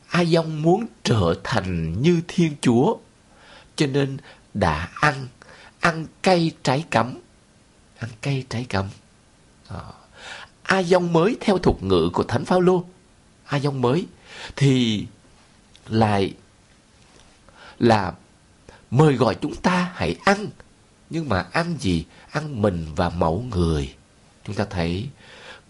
a 0.09 0.24
dông 0.24 0.62
muốn 0.62 0.87
trở 1.02 1.35
thành 1.44 2.02
như 2.02 2.20
thiên 2.28 2.52
chúa, 2.61 2.96
cho 3.76 3.87
nên 3.87 4.16
đã 4.55 4.88
ăn 4.94 5.26
ăn 5.81 6.07
cây 6.22 6.52
trái 6.62 6.85
cấm 6.90 7.18
ăn 7.98 8.11
cây 8.20 8.44
trái 8.48 8.66
cấm 8.68 8.88
a 10.62 10.83
dông 10.83 11.12
mới 11.12 11.37
theo 11.40 11.59
thuật 11.59 11.83
ngữ 11.83 12.11
của 12.12 12.22
thánh 12.22 12.44
phaolô 12.44 12.85
a 13.44 13.59
dông 13.59 13.81
mới, 13.81 14.07
thì 14.57 15.07
lại 15.88 16.35
là 17.78 18.12
mời 18.90 19.14
gọi 19.14 19.37
chúng 19.40 19.55
ta 19.55 19.92
hãy 19.94 20.16
ăn, 20.24 20.46
nhưng 21.11 21.28
mà 21.28 21.46
ăn 21.52 21.76
gì? 21.81 22.05
Ăn 22.31 22.62
mình 22.62 22.87
và 22.96 23.09
mẫu 23.09 23.44
người. 23.50 23.94
Chúng 24.44 24.57
ta 24.57 24.64
thấy 24.70 25.09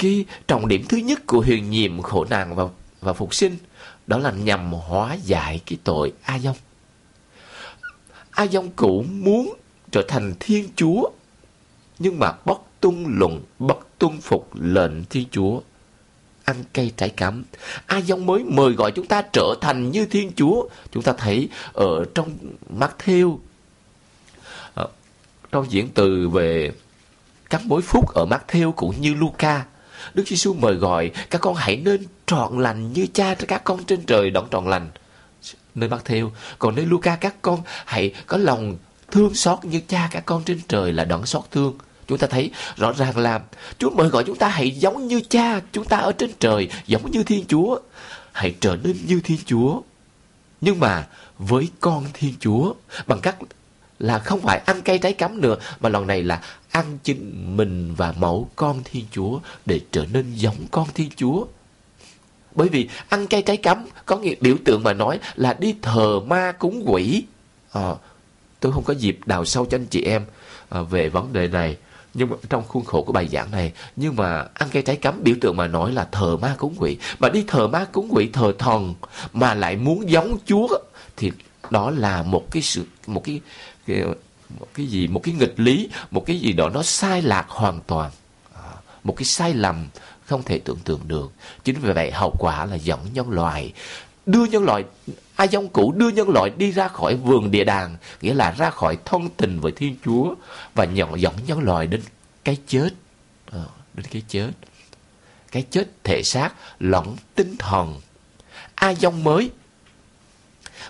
Kỳ 0.02 0.24
trọng 0.48 0.68
điểm 0.68 0.84
thứ 0.88 0.96
nhất 0.96 1.26
của 1.26 1.40
huyền 1.40 1.70
nhiệm 1.70 2.02
khổ 2.02 2.26
nạn 2.30 2.54
và, 2.54 2.64
và 3.00 3.12
phục 3.12 3.34
sinh 3.34 3.56
đó 4.06 4.18
là 4.18 4.30
nhằm 4.30 4.72
hóa 4.72 5.14
giải 5.14 5.60
cái 5.66 5.78
tội 5.84 6.12
A 6.22 6.38
Dông. 6.38 6.56
A 8.30 8.46
Dông 8.46 8.70
cũ 8.76 9.04
muốn 9.10 9.54
trở 9.90 10.02
thành 10.08 10.34
Thiên 10.40 10.68
Chúa 10.76 11.10
nhưng 11.98 12.18
mà 12.18 12.32
bất 12.44 12.60
tuân 12.80 13.04
luận, 13.08 13.40
bất 13.58 13.78
tuân 13.98 14.20
phục 14.20 14.48
lệnh 14.54 15.04
Thiên 15.04 15.24
Chúa 15.30 15.60
ăn 16.44 16.56
cây 16.72 16.92
trái 16.96 17.08
cấm. 17.08 17.44
A 17.86 18.00
Dông 18.00 18.26
mới 18.26 18.44
mời 18.44 18.72
gọi 18.72 18.92
chúng 18.92 19.06
ta 19.06 19.22
trở 19.32 19.54
thành 19.60 19.90
như 19.90 20.06
Thiên 20.06 20.32
Chúa. 20.36 20.68
Chúng 20.92 21.02
ta 21.02 21.12
thấy 21.18 21.48
ở 21.72 22.04
trong 22.14 22.30
mắt 22.68 22.96
theo 22.98 23.38
ờ, 24.74 24.88
trong 25.52 25.70
diễn 25.70 25.88
từ 25.94 26.28
về 26.28 26.72
các 27.50 27.62
mối 27.64 27.82
phúc 27.82 28.14
ở 28.14 28.24
mắt 28.24 28.44
theo 28.48 28.72
cũng 28.72 29.00
như 29.00 29.14
Luca 29.14 29.64
Đức 30.14 30.28
Giêsu 30.28 30.54
mời 30.54 30.74
gọi 30.74 31.10
các 31.30 31.40
con 31.40 31.54
hãy 31.54 31.76
nên 31.76 32.04
trọn 32.26 32.62
lành 32.62 32.92
như 32.92 33.06
cha 33.14 33.34
các 33.34 33.64
con 33.64 33.84
trên 33.84 34.02
trời 34.02 34.30
đón 34.30 34.48
trọn 34.50 34.66
lành. 34.66 34.90
Nơi 35.74 35.88
bắt 35.88 36.02
theo. 36.04 36.32
Còn 36.58 36.74
nơi 36.74 36.86
Luca 36.86 37.16
các 37.16 37.34
con 37.42 37.62
hãy 37.84 38.14
có 38.26 38.36
lòng 38.36 38.76
thương 39.10 39.34
xót 39.34 39.64
như 39.64 39.80
cha 39.88 40.08
các 40.10 40.26
con 40.26 40.42
trên 40.44 40.60
trời 40.68 40.92
là 40.92 41.04
đón 41.04 41.26
xót 41.26 41.42
thương. 41.50 41.78
Chúng 42.06 42.18
ta 42.18 42.26
thấy 42.26 42.50
rõ 42.76 42.92
ràng 42.92 43.16
là 43.18 43.40
Chúa 43.78 43.90
mời 43.90 44.08
gọi 44.08 44.24
chúng 44.24 44.36
ta 44.36 44.48
hãy 44.48 44.70
giống 44.70 45.06
như 45.06 45.20
cha 45.28 45.60
chúng 45.72 45.84
ta 45.84 45.96
ở 45.96 46.12
trên 46.12 46.30
trời, 46.40 46.68
giống 46.86 47.10
như 47.10 47.22
Thiên 47.22 47.44
Chúa. 47.48 47.78
Hãy 48.32 48.54
trở 48.60 48.76
nên 48.84 48.96
như 49.06 49.20
Thiên 49.24 49.38
Chúa. 49.46 49.80
Nhưng 50.60 50.80
mà 50.80 51.06
với 51.38 51.68
con 51.80 52.04
Thiên 52.12 52.34
Chúa 52.40 52.74
bằng 53.06 53.20
cách 53.20 53.36
là 53.98 54.18
không 54.18 54.40
phải 54.40 54.58
ăn 54.66 54.82
cây 54.82 54.98
trái 54.98 55.12
cấm 55.12 55.40
nữa 55.40 55.56
mà 55.80 55.88
lần 55.88 56.06
này 56.06 56.22
là 56.22 56.42
ăn 56.72 56.98
chính 57.02 57.56
mình 57.56 57.94
và 57.94 58.14
mẫu 58.18 58.48
con 58.56 58.80
Thiên 58.84 59.04
Chúa 59.10 59.40
để 59.66 59.80
trở 59.92 60.06
nên 60.12 60.34
giống 60.34 60.66
con 60.70 60.88
Thiên 60.94 61.10
Chúa. 61.16 61.44
Bởi 62.54 62.68
vì 62.68 62.88
ăn 63.08 63.26
cây 63.26 63.42
trái 63.42 63.56
cấm 63.56 63.86
có 64.06 64.16
nghĩa 64.16 64.34
biểu 64.40 64.56
tượng 64.64 64.82
mà 64.82 64.92
nói 64.92 65.18
là 65.34 65.54
đi 65.54 65.74
thờ 65.82 66.20
ma 66.26 66.52
cúng 66.52 66.82
quỷ. 66.86 67.24
À, 67.72 67.94
tôi 68.60 68.72
không 68.72 68.84
có 68.84 68.94
dịp 68.94 69.18
đào 69.26 69.44
sâu 69.44 69.66
cho 69.66 69.76
anh 69.76 69.86
chị 69.86 70.02
em 70.02 70.24
à, 70.68 70.82
về 70.82 71.08
vấn 71.08 71.32
đề 71.32 71.48
này 71.48 71.76
nhưng 72.14 72.30
mà 72.30 72.36
trong 72.48 72.62
khuôn 72.68 72.84
khổ 72.84 73.02
của 73.02 73.12
bài 73.12 73.28
giảng 73.28 73.50
này 73.50 73.72
nhưng 73.96 74.16
mà 74.16 74.46
ăn 74.54 74.68
cây 74.72 74.82
trái 74.82 74.96
cấm 74.96 75.22
biểu 75.22 75.34
tượng 75.40 75.56
mà 75.56 75.66
nói 75.66 75.92
là 75.92 76.08
thờ 76.12 76.36
ma 76.36 76.54
cúng 76.58 76.74
quỷ 76.78 76.96
mà 77.18 77.28
đi 77.28 77.44
thờ 77.48 77.66
ma 77.66 77.84
cúng 77.92 78.08
quỷ 78.10 78.30
thờ 78.32 78.52
thần 78.58 78.94
mà 79.32 79.54
lại 79.54 79.76
muốn 79.76 80.10
giống 80.10 80.36
Chúa 80.46 80.68
thì 81.16 81.32
đó 81.70 81.90
là 81.90 82.22
một 82.22 82.50
cái 82.50 82.62
sự 82.62 82.84
một 83.06 83.24
cái, 83.24 83.40
cái 83.86 84.02
một 84.60 84.68
cái 84.74 84.86
gì 84.86 85.06
một 85.06 85.20
cái 85.22 85.34
nghịch 85.34 85.54
lý 85.56 85.88
một 86.10 86.26
cái 86.26 86.38
gì 86.38 86.52
đó 86.52 86.68
nó 86.68 86.82
sai 86.82 87.22
lạc 87.22 87.46
hoàn 87.48 87.80
toàn. 87.86 88.10
À, 88.54 88.72
một 89.04 89.16
cái 89.16 89.24
sai 89.24 89.54
lầm 89.54 89.88
không 90.26 90.42
thể 90.42 90.58
tưởng 90.58 90.78
tượng 90.84 91.00
được. 91.06 91.32
Chính 91.64 91.80
vì 91.80 91.92
vậy 91.92 92.10
hậu 92.10 92.34
quả 92.38 92.64
là 92.64 92.76
dẫn 92.76 93.00
nhân 93.12 93.30
loại 93.30 93.72
đưa 94.26 94.44
nhân 94.44 94.64
loại 94.64 94.84
ai 95.36 95.48
dông 95.48 95.68
cũ 95.68 95.92
đưa 95.92 96.08
nhân 96.08 96.28
loại 96.28 96.50
đi 96.50 96.72
ra 96.72 96.88
khỏi 96.88 97.16
vườn 97.16 97.50
địa 97.50 97.64
đàng 97.64 97.96
nghĩa 98.20 98.34
là 98.34 98.50
ra 98.50 98.70
khỏi 98.70 98.98
thông 99.04 99.28
tình 99.28 99.60
với 99.60 99.72
thiên 99.72 99.96
chúa 100.04 100.34
và 100.74 100.84
nhận 100.84 101.20
dẫn 101.20 101.34
nhân 101.46 101.60
loại 101.60 101.86
đến 101.86 102.00
cái 102.44 102.56
chết. 102.66 102.88
À, 103.52 103.64
đến 103.94 104.06
cái 104.10 104.22
chết. 104.28 104.50
Cái 105.50 105.64
chết 105.70 106.04
thể 106.04 106.22
xác 106.22 106.50
lẫn 106.80 107.16
tinh 107.34 107.56
thần. 107.58 108.00
Ai 108.74 108.94
dông 108.94 109.24
mới 109.24 109.50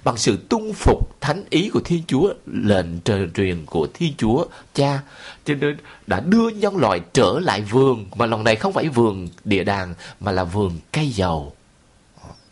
bằng 0.04 0.16
sự 0.16 0.36
tung 0.48 0.72
phục 0.72 1.20
thánh 1.20 1.44
ý 1.50 1.68
của 1.68 1.80
Thiên 1.84 2.02
Chúa, 2.06 2.32
lệnh 2.46 3.00
trời 3.00 3.28
truyền 3.34 3.66
của 3.66 3.88
Thiên 3.94 4.12
Chúa 4.18 4.44
cha, 4.74 5.00
cho 5.44 5.54
nên 5.54 5.76
đã 6.06 6.20
đưa 6.20 6.48
nhân 6.48 6.76
loại 6.76 7.00
trở 7.12 7.38
lại 7.42 7.60
vườn, 7.60 8.06
mà 8.16 8.26
lần 8.26 8.44
này 8.44 8.56
không 8.56 8.72
phải 8.72 8.88
vườn 8.88 9.28
địa 9.44 9.64
đàng, 9.64 9.94
mà 10.20 10.32
là 10.32 10.44
vườn 10.44 10.72
cây 10.92 11.08
dầu. 11.08 11.52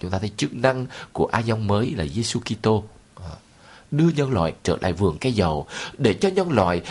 Chúng 0.01 0.11
ta 0.11 0.19
thấy 0.19 0.31
chức 0.37 0.55
năng 0.55 0.87
của 1.13 1.27
A 1.33 1.43
Dông 1.43 1.67
mới 1.67 1.95
là 1.97 2.07
Giêsu 2.07 2.41
Kitô. 2.41 2.85
Đưa 3.91 4.09
nhân 4.17 4.31
loại 4.31 4.53
trở 4.63 4.77
lại 4.81 4.93
vườn 4.93 5.19
cây 5.21 5.33
dầu 5.33 5.67
để 5.99 6.15
cho 6.15 6.29
nhân 6.29 6.53
loại 6.53 6.83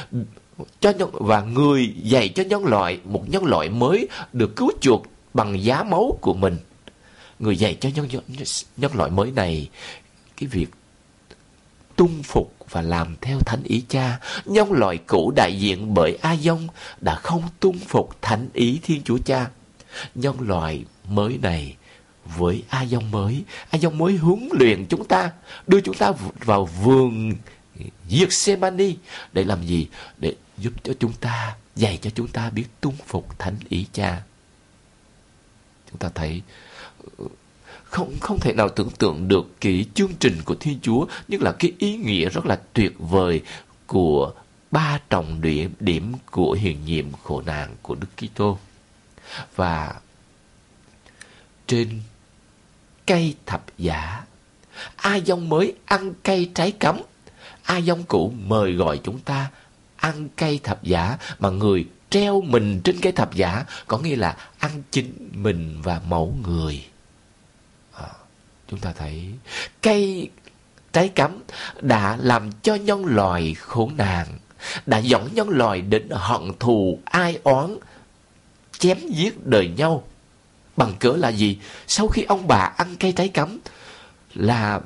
cho 0.79 0.89
nhân 0.89 1.09
và 1.13 1.41
người 1.41 1.93
dạy 2.03 2.29
cho 2.29 2.43
nhân 2.43 2.65
loại 2.65 2.99
một 3.05 3.23
nhân 3.27 3.45
loại 3.45 3.69
mới 3.69 4.07
được 4.33 4.55
cứu 4.55 4.71
chuộc 4.81 5.03
bằng 5.33 5.63
giá 5.63 5.83
máu 5.83 6.17
của 6.21 6.33
mình. 6.33 6.57
Người 7.39 7.57
dạy 7.57 7.77
cho 7.79 7.89
nhân, 7.95 8.07
nhân, 8.11 8.23
nhân 8.77 8.91
loại 8.95 9.09
mới 9.11 9.31
này 9.31 9.69
cái 10.39 10.47
việc 10.47 10.69
tung 11.95 12.23
phục 12.23 12.55
và 12.69 12.81
làm 12.81 13.15
theo 13.21 13.39
thánh 13.45 13.63
ý 13.63 13.83
cha. 13.89 14.19
Nhân 14.45 14.71
loại 14.71 14.97
cũ 14.97 15.31
đại 15.35 15.59
diện 15.59 15.93
bởi 15.93 16.17
A 16.21 16.35
Dông 16.35 16.67
đã 17.01 17.15
không 17.15 17.43
tung 17.59 17.79
phục 17.79 18.21
thánh 18.21 18.49
ý 18.53 18.79
Thiên 18.83 19.01
Chúa 19.03 19.17
Cha. 19.17 19.49
Nhân 20.15 20.35
loại 20.41 20.85
mới 21.07 21.37
này 21.41 21.75
với 22.25 22.63
A 22.69 22.85
Dông 22.85 23.11
mới, 23.11 23.43
A 23.69 23.79
Dông 23.79 23.97
mới 23.97 24.17
huấn 24.17 24.49
luyện 24.51 24.85
chúng 24.89 25.05
ta, 25.07 25.31
đưa 25.67 25.81
chúng 25.81 25.95
ta 25.95 26.11
vào 26.45 26.65
vườn 26.65 27.33
Gethsemane 28.09 28.91
để 29.33 29.43
làm 29.43 29.65
gì? 29.65 29.87
Để 30.17 30.35
giúp 30.57 30.73
cho 30.83 30.93
chúng 30.99 31.13
ta, 31.13 31.55
dạy 31.75 31.99
cho 32.01 32.09
chúng 32.09 32.27
ta 32.27 32.49
biết 32.49 32.65
tung 32.81 32.95
phục 33.07 33.39
thánh 33.39 33.55
ý 33.69 33.85
cha. 33.93 34.21
Chúng 35.91 35.99
ta 35.99 36.09
thấy 36.15 36.41
không 37.89 38.19
không 38.19 38.39
thể 38.39 38.53
nào 38.53 38.69
tưởng 38.69 38.89
tượng 38.89 39.27
được 39.27 39.61
cái 39.61 39.85
chương 39.93 40.13
trình 40.19 40.37
của 40.45 40.55
Thiên 40.59 40.79
Chúa, 40.81 41.05
nhưng 41.27 41.41
là 41.41 41.51
cái 41.51 41.73
ý 41.77 41.97
nghĩa 41.97 42.29
rất 42.29 42.45
là 42.45 42.59
tuyệt 42.73 42.93
vời 42.97 43.41
của 43.87 44.33
ba 44.71 44.99
trọng 45.09 45.41
điểm 45.41 45.73
điểm 45.79 46.13
của 46.31 46.51
hiền 46.51 46.85
nhiệm 46.85 47.05
khổ 47.23 47.41
nạn 47.45 47.75
của 47.81 47.95
Đức 47.95 48.07
Kitô. 48.17 48.57
Và 49.55 49.95
trên 51.67 52.01
cây 53.07 53.35
thập 53.45 53.65
giá, 53.77 54.21
ai 54.95 55.21
dông 55.25 55.49
mới 55.49 55.73
ăn 55.85 56.13
cây 56.23 56.51
trái 56.55 56.71
cấm, 56.71 57.01
ai 57.63 57.81
dông 57.81 58.03
cũ 58.03 58.33
mời 58.47 58.73
gọi 58.73 58.99
chúng 59.03 59.19
ta 59.19 59.49
ăn 59.95 60.29
cây 60.35 60.59
thập 60.63 60.83
giả 60.83 61.17
mà 61.39 61.49
người 61.49 61.85
treo 62.09 62.41
mình 62.41 62.81
trên 62.83 62.95
cây 63.01 63.11
thập 63.11 63.35
giả 63.35 63.65
có 63.87 63.97
nghĩa 63.97 64.15
là 64.15 64.37
ăn 64.59 64.71
chính 64.91 65.29
mình 65.33 65.81
và 65.83 66.01
mẫu 66.07 66.35
người 66.47 66.85
chúng 68.69 68.79
ta 68.79 68.93
thấy 68.97 69.25
cây, 69.81 70.29
trái 70.93 71.09
cấm 71.09 71.39
đã 71.81 72.17
làm 72.21 72.51
cho 72.61 72.75
nhân 72.75 73.05
loại 73.05 73.53
khổ 73.53 73.91
nạn, 73.97 74.27
đã 74.85 74.97
dẫn 74.97 75.29
nhân 75.33 75.49
loại 75.49 75.81
đến 75.81 76.07
hận 76.11 76.51
thù, 76.59 76.99
ai 77.05 77.39
oán, 77.43 77.77
chém 78.79 78.97
giết 79.07 79.45
đời 79.45 79.67
nhau. 79.77 80.03
Bằng 80.77 80.93
cớ 80.99 81.13
là 81.17 81.29
gì? 81.29 81.57
Sau 81.87 82.07
khi 82.07 82.23
ông 82.23 82.47
bà 82.47 82.73
ăn 82.77 82.95
cây 82.99 83.11
trái 83.11 83.27
cấm 83.27 83.59
là 84.35 84.79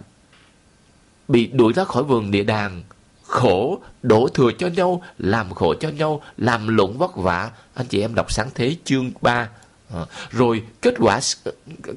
bị 1.27 1.47
đuổi 1.47 1.73
ra 1.73 1.83
khỏi 1.83 2.03
vườn 2.03 2.31
địa 2.31 2.43
đàng, 2.43 2.83
khổ, 3.23 3.79
đổ 4.03 4.27
thừa 4.33 4.51
cho 4.59 4.67
nhau, 4.67 5.01
làm 5.17 5.53
khổ 5.53 5.73
cho 5.79 5.89
nhau, 5.89 6.21
làm 6.37 6.67
lụng 6.67 6.97
vất 6.97 7.15
vả. 7.15 7.51
Anh 7.73 7.87
chị 7.87 8.01
em 8.01 8.15
đọc 8.15 8.31
sáng 8.31 8.49
thế 8.55 8.75
chương 8.85 9.11
3 9.21 9.49
Ờ, 9.93 10.06
rồi 10.32 10.63
kết 10.82 10.93
quả 10.99 11.19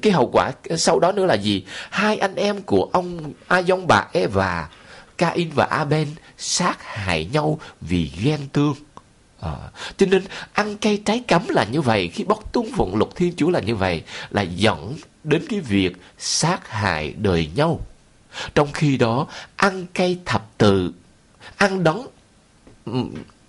cái 0.01 0.13
hậu 0.13 0.29
quả 0.33 0.51
sau 0.77 0.99
đó 0.99 1.11
nữa 1.11 1.25
là 1.25 1.33
gì? 1.33 1.63
Hai 1.89 2.17
anh 2.17 2.35
em 2.35 2.61
của 2.61 2.89
ông 2.93 3.33
a 3.47 3.61
dông 3.61 3.87
bà 3.87 4.07
eva 4.13 4.69
cain 5.17 5.49
và 5.55 5.65
aben 5.65 6.07
sát 6.37 6.83
hại 6.83 7.25
nhau 7.25 7.59
vì 7.81 8.11
ghen 8.23 8.39
tương. 8.53 8.75
À, 9.39 9.51
cho 9.97 10.05
nên 10.05 10.23
ăn 10.53 10.77
cây 10.77 11.01
trái 11.05 11.23
cấm 11.27 11.47
là 11.49 11.63
như 11.71 11.81
vậy 11.81 12.07
khi 12.13 12.23
bóc 12.23 12.53
tung 12.53 12.71
phụng 12.75 12.97
luật 12.97 13.15
thiên 13.15 13.33
chúa 13.37 13.49
là 13.49 13.59
như 13.59 13.75
vậy 13.75 14.03
là 14.29 14.41
dẫn 14.41 14.95
đến 15.23 15.45
cái 15.49 15.59
việc 15.59 15.93
sát 16.17 16.69
hại 16.69 17.13
đời 17.17 17.49
nhau. 17.55 17.79
Trong 18.55 18.71
khi 18.73 18.97
đó 18.97 19.27
ăn 19.55 19.85
cây 19.93 20.19
thập 20.25 20.57
tự 20.57 20.91
ăn 21.57 21.83
đấng 21.83 22.07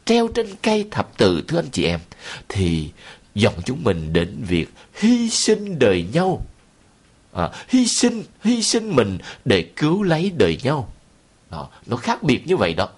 treo 0.05 0.29
trên 0.29 0.47
cây 0.63 0.89
thập 0.91 1.17
tự 1.17 1.43
thưa 1.49 1.59
anh 1.59 1.71
chị 1.73 1.85
em 1.85 2.01
thì 2.49 2.91
dòng 3.41 3.55
chúng 3.65 3.85
mình 3.85 4.13
đến 4.13 4.45
việc 4.49 4.69
hy 4.95 5.31
sinh 5.31 5.79
đời 5.79 6.07
nhau. 6.13 6.43
À, 7.33 7.51
hy 7.69 7.87
sinh 7.87 8.25
hy 8.45 8.63
sinh 8.63 8.97
mình 8.97 9.19
để 9.45 9.63
cứu 9.77 10.03
lấy 10.03 10.33
đời 10.37 10.59
nhau. 10.63 10.93
À, 11.51 11.59
nó 11.87 11.97
khác 11.97 12.23
biệt 12.23 12.47
như 12.47 12.57
vậy 12.57 12.75
đó. 12.75 12.89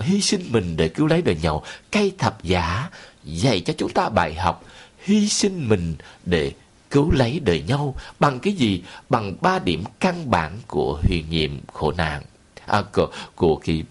Hy 0.00 0.20
sinh 0.20 0.44
mình 0.50 0.76
để 0.76 0.88
cứu 0.88 1.06
lấy 1.06 1.22
đời 1.22 1.36
nhau 1.42 1.64
cây 1.90 2.12
thập 2.18 2.42
giả 2.42 2.90
dạy 3.24 3.60
cho 3.60 3.72
chúng 3.78 3.92
ta 3.92 4.08
bài 4.08 4.34
học 4.34 4.64
hy 5.06 5.28
sinh 5.28 5.68
mình 5.68 5.94
để 6.24 6.52
cứu 6.90 7.10
lấy 7.10 7.40
đời 7.40 7.62
nhau 7.62 7.94
bằng 8.20 8.40
cái 8.40 8.52
gì? 8.52 8.82
Bằng 9.08 9.36
ba 9.40 9.58
điểm 9.58 9.84
căn 10.00 10.30
bản 10.30 10.58
của 10.66 11.00
huyền 11.02 11.24
nhiệm 11.30 11.50
khổ 11.72 11.92
nạn. 11.92 12.22
À, 12.66 12.82
của, 12.92 13.10
của 13.34 13.56
cái 13.56 13.82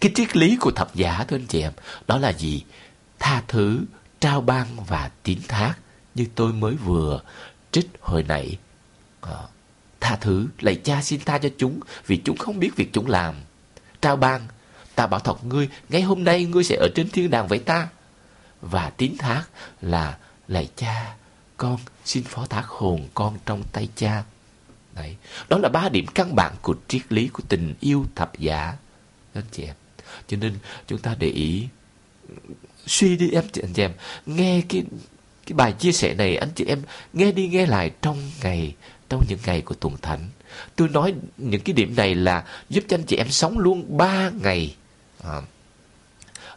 cái 0.00 0.12
triết 0.14 0.36
lý 0.36 0.56
của 0.60 0.70
thập 0.70 0.94
giả 0.94 1.24
thưa 1.28 1.36
anh 1.36 1.46
chị 1.46 1.60
em 1.60 1.72
đó 2.06 2.18
là 2.18 2.32
gì? 2.32 2.62
Tha 3.18 3.42
thứ 3.48 3.80
trao 4.20 4.40
ban 4.40 4.66
và 4.86 5.10
tín 5.22 5.38
thác 5.48 5.74
như 6.14 6.26
tôi 6.34 6.52
mới 6.52 6.74
vừa 6.74 7.20
trích 7.72 7.88
hồi 8.00 8.22
nãy. 8.22 8.58
À, 9.20 9.36
tha 10.00 10.16
thứ, 10.16 10.46
lạy 10.60 10.80
cha 10.84 11.02
xin 11.02 11.20
tha 11.20 11.38
cho 11.38 11.48
chúng 11.58 11.80
vì 12.06 12.20
chúng 12.24 12.36
không 12.36 12.58
biết 12.58 12.76
việc 12.76 12.90
chúng 12.92 13.06
làm. 13.06 13.34
Trao 14.00 14.16
ban, 14.16 14.40
ta 14.94 15.06
bảo 15.06 15.20
thật 15.20 15.44
ngươi, 15.44 15.68
ngay 15.88 16.02
hôm 16.02 16.24
nay 16.24 16.44
ngươi 16.44 16.64
sẽ 16.64 16.76
ở 16.76 16.88
trên 16.94 17.10
thiên 17.10 17.30
đàng 17.30 17.48
với 17.48 17.58
ta. 17.58 17.88
Và 18.60 18.90
tín 18.90 19.12
thác 19.18 19.44
là 19.80 20.18
lạy 20.48 20.68
cha, 20.76 21.16
con 21.56 21.78
xin 22.04 22.24
phó 22.24 22.46
thác 22.46 22.66
hồn 22.66 23.08
con 23.14 23.38
trong 23.46 23.62
tay 23.72 23.88
cha. 23.96 24.24
Đấy, 24.94 25.16
đó 25.48 25.58
là 25.58 25.68
ba 25.68 25.88
điểm 25.88 26.06
căn 26.14 26.34
bản 26.34 26.54
của 26.62 26.74
triết 26.88 27.12
lý 27.12 27.28
của 27.28 27.42
tình 27.48 27.74
yêu 27.80 28.06
thập 28.14 28.38
giả. 28.38 28.76
Anh 29.34 29.44
chị 29.52 29.64
em. 29.64 29.74
Cho 30.28 30.36
nên 30.36 30.58
chúng 30.86 30.98
ta 30.98 31.16
để 31.18 31.28
ý 31.28 31.68
suy 32.86 33.16
đi 33.16 33.30
em 33.30 33.44
chị 33.52 33.62
anh 33.64 33.72
chị 33.72 33.82
em. 33.82 33.92
Nghe 34.26 34.62
cái 34.68 34.84
cái 35.46 35.54
bài 35.54 35.72
chia 35.72 35.92
sẻ 35.92 36.14
này 36.14 36.36
anh 36.36 36.48
chị 36.54 36.64
em 36.64 36.82
nghe 37.12 37.32
đi 37.32 37.48
nghe 37.48 37.66
lại 37.66 37.90
trong 38.02 38.30
ngày 38.42 38.74
trong 39.08 39.24
những 39.28 39.38
ngày 39.46 39.60
của 39.60 39.74
tuần 39.74 39.96
thánh. 40.02 40.28
Tôi 40.76 40.88
nói 40.88 41.14
những 41.36 41.60
cái 41.60 41.72
điểm 41.72 41.96
này 41.96 42.14
là 42.14 42.44
giúp 42.68 42.84
cho 42.88 42.96
anh 42.96 43.02
chị 43.02 43.16
em 43.16 43.30
sống 43.30 43.58
luôn 43.58 43.96
ba 43.96 44.30
ngày 44.42 44.76
à, 45.24 45.42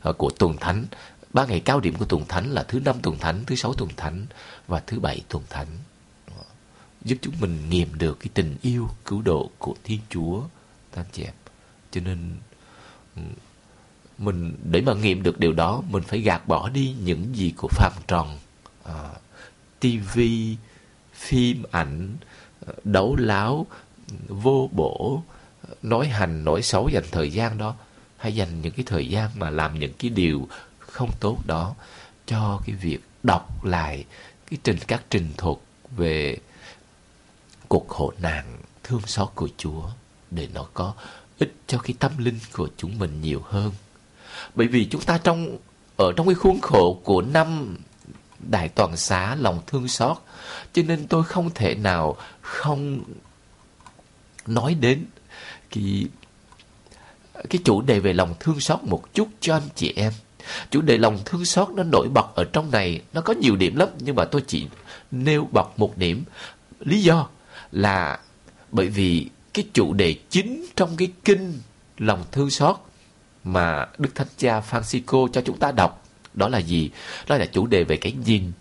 à, 0.01 0.11
của 0.17 0.29
tuần 0.29 0.57
thánh. 0.57 0.85
Ba 1.33 1.45
ngày 1.45 1.59
cao 1.59 1.79
điểm 1.79 1.95
của 1.95 2.05
tuần 2.05 2.25
thánh 2.25 2.51
là 2.51 2.63
thứ 2.63 2.79
năm 2.79 2.95
tuần 3.01 3.17
thánh 3.17 3.43
thứ 3.45 3.55
sáu 3.55 3.73
tuần 3.73 3.89
thánh 3.97 4.25
và 4.67 4.79
thứ 4.79 4.99
bảy 4.99 5.21
tuần 5.29 5.43
thánh. 5.49 5.67
À, 6.27 6.43
giúp 7.01 7.17
chúng 7.21 7.33
mình 7.39 7.69
nghiệm 7.69 7.97
được 7.97 8.19
cái 8.19 8.29
tình 8.33 8.57
yêu 8.61 8.89
cứu 9.05 9.21
độ 9.21 9.49
của 9.57 9.75
thiên 9.83 9.99
chúa 10.09 10.41
anh 10.95 11.05
chị 11.11 11.23
em. 11.23 11.33
Cho 11.91 12.01
nên 12.01 12.35
mình 14.17 14.55
để 14.63 14.81
mà 14.81 14.93
nghiệm 14.93 15.23
được 15.23 15.39
điều 15.39 15.53
đó 15.53 15.83
mình 15.89 16.03
phải 16.03 16.21
gạt 16.21 16.47
bỏ 16.47 16.69
đi 16.69 16.95
những 17.03 17.35
gì 17.35 17.53
của 17.57 17.67
phạm 17.67 17.93
tròn 18.07 18.37
à, 18.83 19.09
tivi 19.79 20.55
phim 21.13 21.63
ảnh 21.71 22.15
à, 22.67 22.73
đấu 22.83 23.15
láo 23.15 23.65
vô 24.27 24.69
bổ 24.71 25.23
nói 25.81 26.07
hành 26.07 26.43
nói 26.43 26.61
xấu 26.61 26.89
dành 26.89 27.03
thời 27.11 27.31
gian 27.31 27.57
đó 27.57 27.75
hay 28.17 28.35
dành 28.35 28.61
những 28.61 28.73
cái 28.73 28.85
thời 28.85 29.09
gian 29.09 29.29
mà 29.35 29.49
làm 29.49 29.79
những 29.79 29.93
cái 29.99 30.09
điều 30.09 30.47
không 30.79 31.09
tốt 31.19 31.37
đó 31.45 31.75
cho 32.25 32.61
cái 32.65 32.75
việc 32.75 32.99
đọc 33.23 33.65
lại 33.65 34.05
cái 34.49 34.59
trình 34.63 34.77
các 34.87 35.03
trình 35.09 35.31
thuật 35.37 35.57
về 35.97 36.37
cuộc 37.67 37.87
khổ 37.87 38.13
nạn 38.19 38.57
thương 38.83 39.01
xót 39.05 39.29
của 39.35 39.49
Chúa 39.57 39.89
để 40.31 40.47
nó 40.53 40.65
có 40.73 40.93
ích 41.39 41.53
cho 41.67 41.77
cái 41.77 41.93
tâm 41.99 42.11
linh 42.17 42.39
của 42.53 42.69
chúng 42.77 42.99
mình 42.99 43.21
nhiều 43.21 43.41
hơn. 43.45 43.71
Bởi 44.55 44.67
vì 44.67 44.85
chúng 44.85 45.01
ta 45.01 45.17
trong 45.17 45.57
ở 45.97 46.13
trong 46.15 46.27
cái 46.27 46.35
khuôn 46.35 46.61
khổ 46.61 47.01
của 47.03 47.21
năm 47.21 47.77
đại 48.39 48.69
toàn 48.69 48.97
xá 48.97 49.35
lòng 49.35 49.61
thương 49.67 49.87
xót 49.87 50.17
cho 50.73 50.81
nên 50.87 51.07
tôi 51.07 51.23
không 51.23 51.49
thể 51.55 51.75
nào 51.75 52.15
không 52.41 53.03
nói 54.47 54.73
đến 54.73 55.05
cái 55.71 56.07
cái 57.49 57.61
chủ 57.63 57.81
đề 57.81 57.99
về 57.99 58.13
lòng 58.13 58.33
thương 58.39 58.59
xót 58.59 58.83
một 58.83 59.13
chút 59.13 59.27
cho 59.39 59.55
anh 59.55 59.69
chị 59.75 59.93
em. 59.95 60.13
Chủ 60.69 60.81
đề 60.81 60.97
lòng 60.97 61.19
thương 61.25 61.45
xót 61.45 61.69
nó 61.69 61.83
nổi 61.83 62.09
bật 62.09 62.35
ở 62.35 62.43
trong 62.53 62.71
này, 62.71 63.01
nó 63.13 63.21
có 63.21 63.33
nhiều 63.33 63.55
điểm 63.55 63.75
lắm 63.75 63.89
nhưng 63.99 64.15
mà 64.15 64.25
tôi 64.25 64.43
chỉ 64.47 64.67
nêu 65.11 65.47
bật 65.51 65.79
một 65.79 65.97
điểm. 65.97 66.23
Lý 66.79 67.01
do 67.01 67.27
là 67.71 68.19
bởi 68.71 68.87
vì 68.87 69.29
cái 69.53 69.65
chủ 69.73 69.93
đề 69.93 70.15
chính 70.29 70.65
trong 70.75 70.95
cái 70.97 71.07
kinh 71.25 71.59
lòng 71.97 72.23
thương 72.31 72.49
xót 72.49 72.75
mà 73.43 73.87
Đức 73.97 74.09
Thánh 74.15 74.27
Cha 74.37 74.61
Francisco 74.69 75.27
cho 75.27 75.41
chúng 75.45 75.59
ta 75.59 75.71
đọc 75.71 76.05
đó 76.33 76.49
là 76.49 76.57
gì? 76.57 76.89
Đó 77.27 77.37
là 77.37 77.45
chủ 77.45 77.67
đề 77.67 77.83
về 77.83 77.97
cái 77.97 78.11
nhìn. 78.25 78.51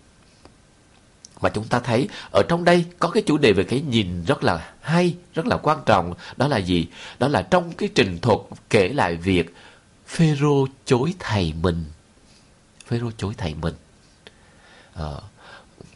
Mà 1.41 1.49
chúng 1.49 1.67
ta 1.67 1.79
thấy 1.79 2.07
ở 2.31 2.43
trong 2.49 2.63
đây 2.63 2.85
có 2.99 3.09
cái 3.09 3.23
chủ 3.25 3.37
đề 3.37 3.53
về 3.53 3.63
cái 3.63 3.81
nhìn 3.81 4.25
rất 4.25 4.43
là 4.43 4.73
hay, 4.81 5.15
rất 5.33 5.45
là 5.45 5.57
quan 5.57 5.79
trọng. 5.85 6.13
Đó 6.37 6.47
là 6.47 6.57
gì? 6.57 6.87
Đó 7.19 7.27
là 7.27 7.41
trong 7.41 7.73
cái 7.73 7.89
trình 7.95 8.19
thuật 8.19 8.39
kể 8.69 8.87
lại 8.87 9.15
việc 9.15 9.55
Phêrô 10.07 10.67
chối 10.85 11.13
thầy 11.19 11.53
mình. 11.61 11.85
Phêrô 12.87 13.11
chối 13.17 13.33
thầy 13.37 13.53
mình. 13.53 13.73
À, 14.93 15.11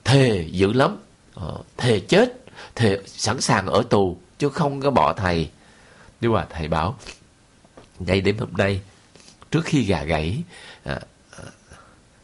thề 0.04 0.48
dữ 0.52 0.74
lắm, 0.74 0.98
à, 1.36 1.48
thề 1.78 2.00
chết, 2.00 2.46
thề 2.76 3.02
sẵn 3.06 3.42
sàng 3.42 3.68
ở 3.68 3.84
tù 3.90 4.18
chứ 4.40 4.50
không 4.50 4.82
có 4.82 4.92
bỏ 4.92 5.14
thầy. 5.14 5.50
Nhưng 6.22 6.34
mà 6.34 6.48
thầy 6.50 6.68
bảo 6.68 6.98
ngay 8.00 8.22
đêm 8.22 8.38
hôm 8.38 8.54
nay 8.54 8.82
trước 9.52 9.66
khi 9.66 9.84
gà 9.84 10.04
gãy 10.04 10.44
à, 10.84 11.00
à, 11.32 11.44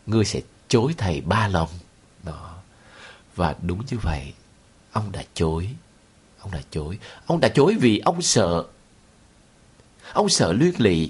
ngươi 0.05 0.25
sẽ 0.25 0.41
chối 0.67 0.93
thầy 0.97 1.21
ba 1.21 1.47
lần 1.47 1.67
đó. 2.23 2.55
Và 3.35 3.55
đúng 3.61 3.81
như 3.91 3.97
vậy 3.97 4.33
ông 4.91 5.11
đã 5.11 5.23
chối 5.33 5.69
ông 6.39 6.51
đã 6.51 6.61
chối. 6.71 6.99
Ông 7.25 7.39
đã 7.39 7.49
chối 7.49 7.75
vì 7.79 7.99
ông 7.99 8.21
sợ. 8.21 8.63
Ông 10.13 10.29
sợ 10.29 10.53
luyện 10.53 10.73
lị. 10.77 11.09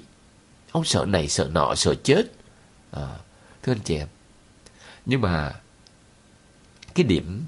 Ông 0.70 0.84
sợ 0.84 1.04
này 1.08 1.28
sợ 1.28 1.50
nọ 1.52 1.74
sợ 1.74 1.94
chết. 1.94 2.22
À, 2.90 3.08
thưa 3.62 3.72
anh 3.72 3.80
chị 3.84 3.96
em 3.96 4.08
nhưng 5.06 5.20
mà 5.20 5.52
cái 6.94 7.04
điểm 7.04 7.44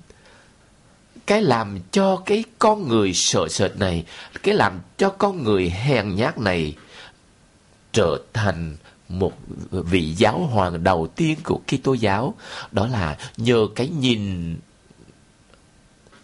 cái 1.27 1.43
làm 1.43 1.79
cho 1.93 2.23
cái 2.27 2.45
con 2.59 2.89
người 2.89 3.13
sợ 3.15 3.49
sệt 3.49 3.77
này 3.77 4.05
cái 4.43 4.55
làm 4.55 4.81
cho 4.97 5.11
con 5.11 5.45
người 5.45 5.71
hèn 5.71 6.15
nhát 6.15 6.39
này 6.39 6.77
trở 7.97 8.19
thành 8.33 8.77
một 9.09 9.33
vị 9.71 10.15
giáo 10.17 10.39
hoàng 10.39 10.85
đầu 10.85 11.07
tiên 11.17 11.39
của 11.45 11.61
Kitô 11.67 11.95
giáo 11.95 12.35
đó 12.73 12.87
là 12.87 13.19
nhờ 13.37 13.67
cái 13.77 13.89
nhìn 13.89 14.57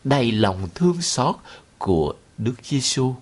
đầy 0.04 0.32
lòng 0.32 0.68
thương 0.74 1.02
xót 1.02 1.34
của 1.78 2.14
Đức 2.38 2.54
Giêsu. 2.62 3.14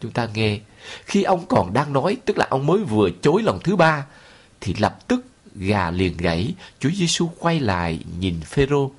Chúng 0.00 0.12
ta 0.12 0.28
nghe 0.34 0.60
khi 1.04 1.22
ông 1.22 1.46
còn 1.48 1.72
đang 1.72 1.92
nói, 1.92 2.16
tức 2.26 2.38
là 2.38 2.46
ông 2.50 2.66
mới 2.66 2.78
vừa 2.78 3.10
chối 3.22 3.42
lần 3.42 3.58
thứ 3.64 3.76
ba 3.76 4.06
thì 4.60 4.74
lập 4.78 5.08
tức 5.08 5.24
gà 5.54 5.90
liền 5.90 6.16
gãy, 6.16 6.54
Chúa 6.78 6.90
Giêsu 6.90 7.30
quay 7.38 7.60
lại 7.60 7.98
nhìn 8.20 8.40
Phêrô. 8.40 8.90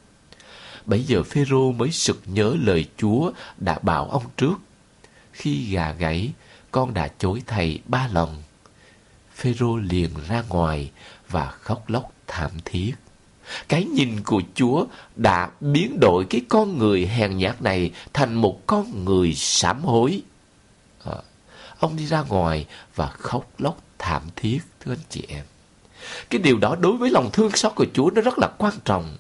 Bấy 0.86 1.04
giờ 1.04 1.24
Phêrô 1.24 1.72
mới 1.72 1.92
sực 1.92 2.22
nhớ 2.26 2.56
lời 2.60 2.86
Chúa 2.98 3.32
đã 3.58 3.80
bảo 3.82 4.10
ông 4.10 4.24
trước. 4.38 4.56
Khi 5.34 5.72
gà 5.72 5.92
gãy, 5.92 6.32
con 6.72 6.94
đã 6.94 7.08
chối 7.20 7.44
thầy 7.48 7.80
ba 7.86 8.08
lần. 8.14 8.42
Phêrô 9.42 9.78
liền 9.78 10.10
ra 10.28 10.44
ngoài 10.50 10.92
và 11.30 11.52
khóc 11.52 11.90
lóc 11.90 12.12
thảm 12.28 12.52
thiết. 12.66 12.94
Cái 13.68 13.84
nhìn 13.84 14.24
của 14.24 14.42
Chúa 14.56 14.86
đã 15.16 15.50
biến 15.60 16.00
đổi 16.00 16.26
cái 16.30 16.42
con 16.50 16.78
người 16.78 17.06
hèn 17.06 17.38
nhát 17.38 17.62
này 17.62 17.92
thành 18.14 18.34
một 18.34 18.68
con 18.68 19.06
người 19.06 19.34
sám 19.36 19.84
hối. 19.84 20.22
À, 21.04 21.16
ông 21.80 21.96
đi 21.96 22.08
ra 22.08 22.22
ngoài 22.22 22.66
và 22.96 23.08
khóc 23.08 23.50
lóc 23.58 23.78
thảm 23.98 24.22
thiết, 24.36 24.60
thưa 24.80 24.92
anh 24.92 25.06
chị 25.10 25.24
em. 25.28 25.46
Cái 26.30 26.42
điều 26.42 26.58
đó 26.58 26.76
đối 26.76 26.98
với 26.98 27.10
lòng 27.10 27.30
thương 27.34 27.52
xót 27.52 27.76
của 27.76 27.86
Chúa 27.94 28.12
nó 28.16 28.22
rất 28.22 28.40
là 28.40 28.48
quan 28.58 28.74
trọng. 28.86 29.18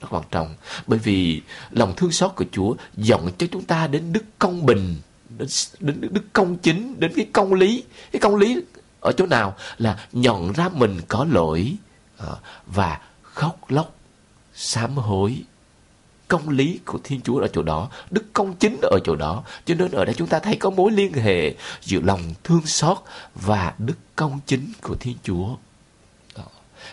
Rất 0.00 0.08
quan 0.10 0.24
trọng. 0.30 0.54
Bởi 0.86 0.98
vì 0.98 1.42
lòng 1.70 1.94
thương 1.96 2.12
xót 2.12 2.32
của 2.36 2.44
Chúa 2.52 2.74
dọn 2.96 3.30
cho 3.38 3.46
chúng 3.52 3.64
ta 3.64 3.86
đến 3.86 4.12
đức 4.12 4.24
công 4.38 4.66
bình, 4.66 4.96
đến, 5.38 5.48
đến 5.80 6.00
đức 6.00 6.24
công 6.32 6.58
chính, 6.58 7.00
đến 7.00 7.12
cái 7.16 7.26
công 7.32 7.54
lý. 7.54 7.84
Cái 8.12 8.20
công 8.20 8.36
lý 8.36 8.56
ở 9.00 9.12
chỗ 9.12 9.26
nào 9.26 9.56
là 9.78 10.06
nhận 10.12 10.52
ra 10.52 10.68
mình 10.68 11.00
có 11.08 11.26
lỗi 11.30 11.76
ờ, 12.16 12.38
và 12.66 13.00
khóc 13.22 13.56
lóc 13.68 13.94
sám 14.54 14.96
hối 14.96 15.42
công 16.30 16.48
lý 16.48 16.80
của 16.84 16.98
Thiên 17.04 17.20
Chúa 17.20 17.38
ở 17.38 17.48
chỗ 17.48 17.62
đó, 17.62 17.90
đức 18.10 18.24
công 18.32 18.54
chính 18.54 18.76
ở 18.82 18.98
chỗ 19.04 19.16
đó. 19.16 19.42
Cho 19.64 19.74
nên 19.74 19.90
ở 19.90 20.04
đây 20.04 20.14
chúng 20.14 20.28
ta 20.28 20.38
thấy 20.38 20.56
có 20.56 20.70
mối 20.70 20.92
liên 20.92 21.12
hệ 21.12 21.54
giữa 21.82 22.00
lòng 22.00 22.22
thương 22.44 22.66
xót 22.66 22.98
và 23.34 23.74
đức 23.78 23.96
công 24.16 24.40
chính 24.46 24.72
của 24.82 24.94
Thiên 24.94 25.16
Chúa. 25.22 25.48
Đó. 26.36 26.44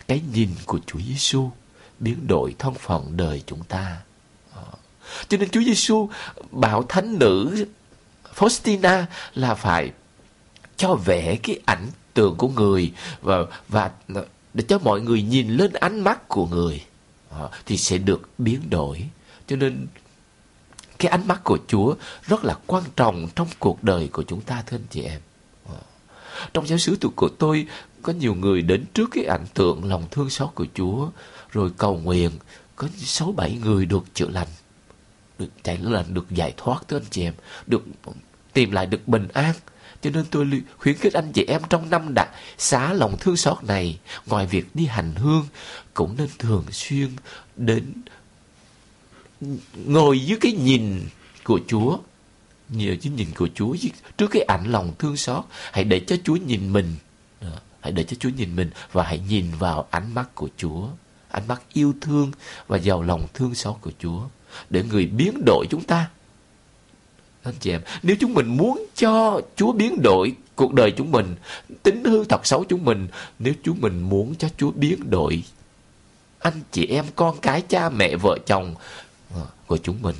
Cái 0.07 0.21
nhìn 0.33 0.49
của 0.65 0.79
Chúa 0.85 0.99
Giêsu 0.99 1.51
biến 1.99 2.27
đổi 2.27 2.55
thân 2.59 2.73
phận 2.73 3.17
đời 3.17 3.43
chúng 3.45 3.63
ta. 3.63 3.97
Đó. 4.55 4.63
Cho 5.27 5.37
nên 5.37 5.49
Chúa 5.49 5.61
Giêsu 5.61 6.09
bảo 6.51 6.83
thánh 6.83 7.19
nữ 7.19 7.65
Faustina 8.35 9.03
là 9.35 9.55
phải 9.55 9.91
cho 10.77 10.95
vẽ 10.95 11.35
cái 11.43 11.59
ảnh 11.65 11.87
tượng 12.13 12.35
của 12.35 12.47
người 12.47 12.93
và 13.21 13.37
và 13.67 13.91
để 14.53 14.63
cho 14.67 14.79
mọi 14.79 15.01
người 15.01 15.21
nhìn 15.21 15.49
lên 15.49 15.73
ánh 15.73 15.99
mắt 15.99 16.27
của 16.27 16.47
người. 16.47 16.83
Ờ, 17.29 17.49
thì 17.65 17.77
sẽ 17.77 17.97
được 17.97 18.29
biến 18.37 18.69
đổi. 18.69 19.03
Cho 19.47 19.55
nên 19.55 19.87
cái 20.99 21.11
ánh 21.11 21.27
mắt 21.27 21.43
của 21.43 21.57
Chúa 21.67 21.95
rất 22.27 22.45
là 22.45 22.57
quan 22.67 22.83
trọng 22.95 23.27
trong 23.35 23.47
cuộc 23.59 23.83
đời 23.83 24.07
của 24.07 24.23
chúng 24.23 24.41
ta, 24.41 24.63
thưa 24.65 24.77
anh 24.77 24.85
chị 24.89 25.01
em. 25.01 25.21
Ờ, 25.69 25.75
trong 26.53 26.67
giáo 26.67 26.77
sứ 26.77 26.97
của 27.15 27.29
tôi, 27.29 27.67
có 28.01 28.13
nhiều 28.13 28.35
người 28.35 28.61
đến 28.61 28.85
trước 28.93 29.09
cái 29.11 29.25
ảnh 29.25 29.45
tượng 29.53 29.85
lòng 29.85 30.03
thương 30.11 30.29
xót 30.29 30.49
của 30.55 30.65
Chúa, 30.73 31.09
rồi 31.51 31.71
cầu 31.77 31.97
nguyện, 32.03 32.31
có 32.75 32.87
sáu 32.97 33.31
bảy 33.31 33.59
người 33.63 33.85
được 33.85 34.03
chữa 34.13 34.29
lành, 34.29 34.47
được 35.39 35.49
chạy 35.63 35.77
lành, 35.77 36.13
được 36.13 36.29
giải 36.29 36.53
thoát, 36.57 36.87
thưa 36.87 36.97
anh 36.97 37.05
chị 37.09 37.23
em, 37.23 37.33
được 37.67 37.83
tìm 38.53 38.71
lại 38.71 38.85
được 38.85 39.07
bình 39.07 39.27
an 39.33 39.55
cho 40.07 40.13
nên 40.13 40.25
tôi 40.31 40.61
khuyến 40.77 40.95
khích 40.95 41.13
anh 41.13 41.31
chị 41.31 41.45
em 41.47 41.61
trong 41.69 41.89
năm 41.89 42.13
đã 42.13 42.27
xá 42.57 42.93
lòng 42.93 43.17
thương 43.19 43.37
xót 43.37 43.63
này, 43.63 43.99
ngoài 44.25 44.45
việc 44.45 44.65
đi 44.73 44.85
hành 44.85 45.15
hương, 45.15 45.47
cũng 45.93 46.15
nên 46.17 46.27
thường 46.39 46.65
xuyên 46.71 47.09
đến 47.55 47.93
ngồi 49.85 50.19
dưới 50.19 50.37
cái 50.41 50.51
nhìn 50.51 51.01
của 51.43 51.59
Chúa. 51.67 51.97
Nhờ 52.69 52.95
cái 53.01 53.11
nhìn 53.15 53.27
của 53.35 53.49
Chúa 53.55 53.75
trước 54.17 54.27
cái 54.31 54.41
ảnh 54.41 54.71
lòng 54.71 54.93
thương 54.99 55.17
xót. 55.17 55.43
Hãy 55.71 55.83
để 55.83 55.99
cho 55.99 56.15
Chúa 56.23 56.35
nhìn 56.35 56.73
mình. 56.73 56.95
Hãy 57.81 57.91
để 57.91 58.03
cho 58.03 58.17
Chúa 58.19 58.29
nhìn 58.29 58.55
mình 58.55 58.69
và 58.91 59.03
hãy 59.03 59.19
nhìn 59.29 59.45
vào 59.59 59.87
ánh 59.91 60.13
mắt 60.13 60.35
của 60.35 60.49
Chúa. 60.57 60.87
Ánh 61.29 61.47
mắt 61.47 61.61
yêu 61.73 61.93
thương 62.01 62.31
và 62.67 62.77
giàu 62.77 63.01
lòng 63.01 63.27
thương 63.33 63.55
xót 63.55 63.75
của 63.81 63.91
Chúa. 63.99 64.21
Để 64.69 64.83
người 64.83 65.05
biến 65.05 65.41
đổi 65.45 65.65
chúng 65.69 65.83
ta 65.83 66.09
anh 67.47 67.55
chị 67.59 67.71
em. 67.71 67.81
Nếu 68.03 68.15
chúng 68.19 68.33
mình 68.33 68.57
muốn 68.57 68.85
cho 68.95 69.41
Chúa 69.55 69.71
biến 69.71 70.01
đổi 70.01 70.35
cuộc 70.55 70.73
đời 70.73 70.91
chúng 70.91 71.11
mình, 71.11 71.35
tính 71.83 72.03
hư 72.03 72.23
thật 72.23 72.45
xấu 72.45 72.63
chúng 72.63 72.85
mình, 72.85 73.07
nếu 73.39 73.53
chúng 73.63 73.81
mình 73.81 74.01
muốn 74.01 74.35
cho 74.35 74.47
Chúa 74.57 74.71
biến 74.71 75.09
đổi 75.09 75.43
anh 76.39 76.61
chị 76.71 76.85
em, 76.85 77.05
con 77.15 77.37
cái, 77.41 77.61
cha, 77.61 77.89
mẹ, 77.89 78.15
vợ, 78.15 78.37
chồng 78.45 78.75
ờ, 79.33 79.41
của 79.67 79.77
chúng 79.77 80.01
mình 80.01 80.15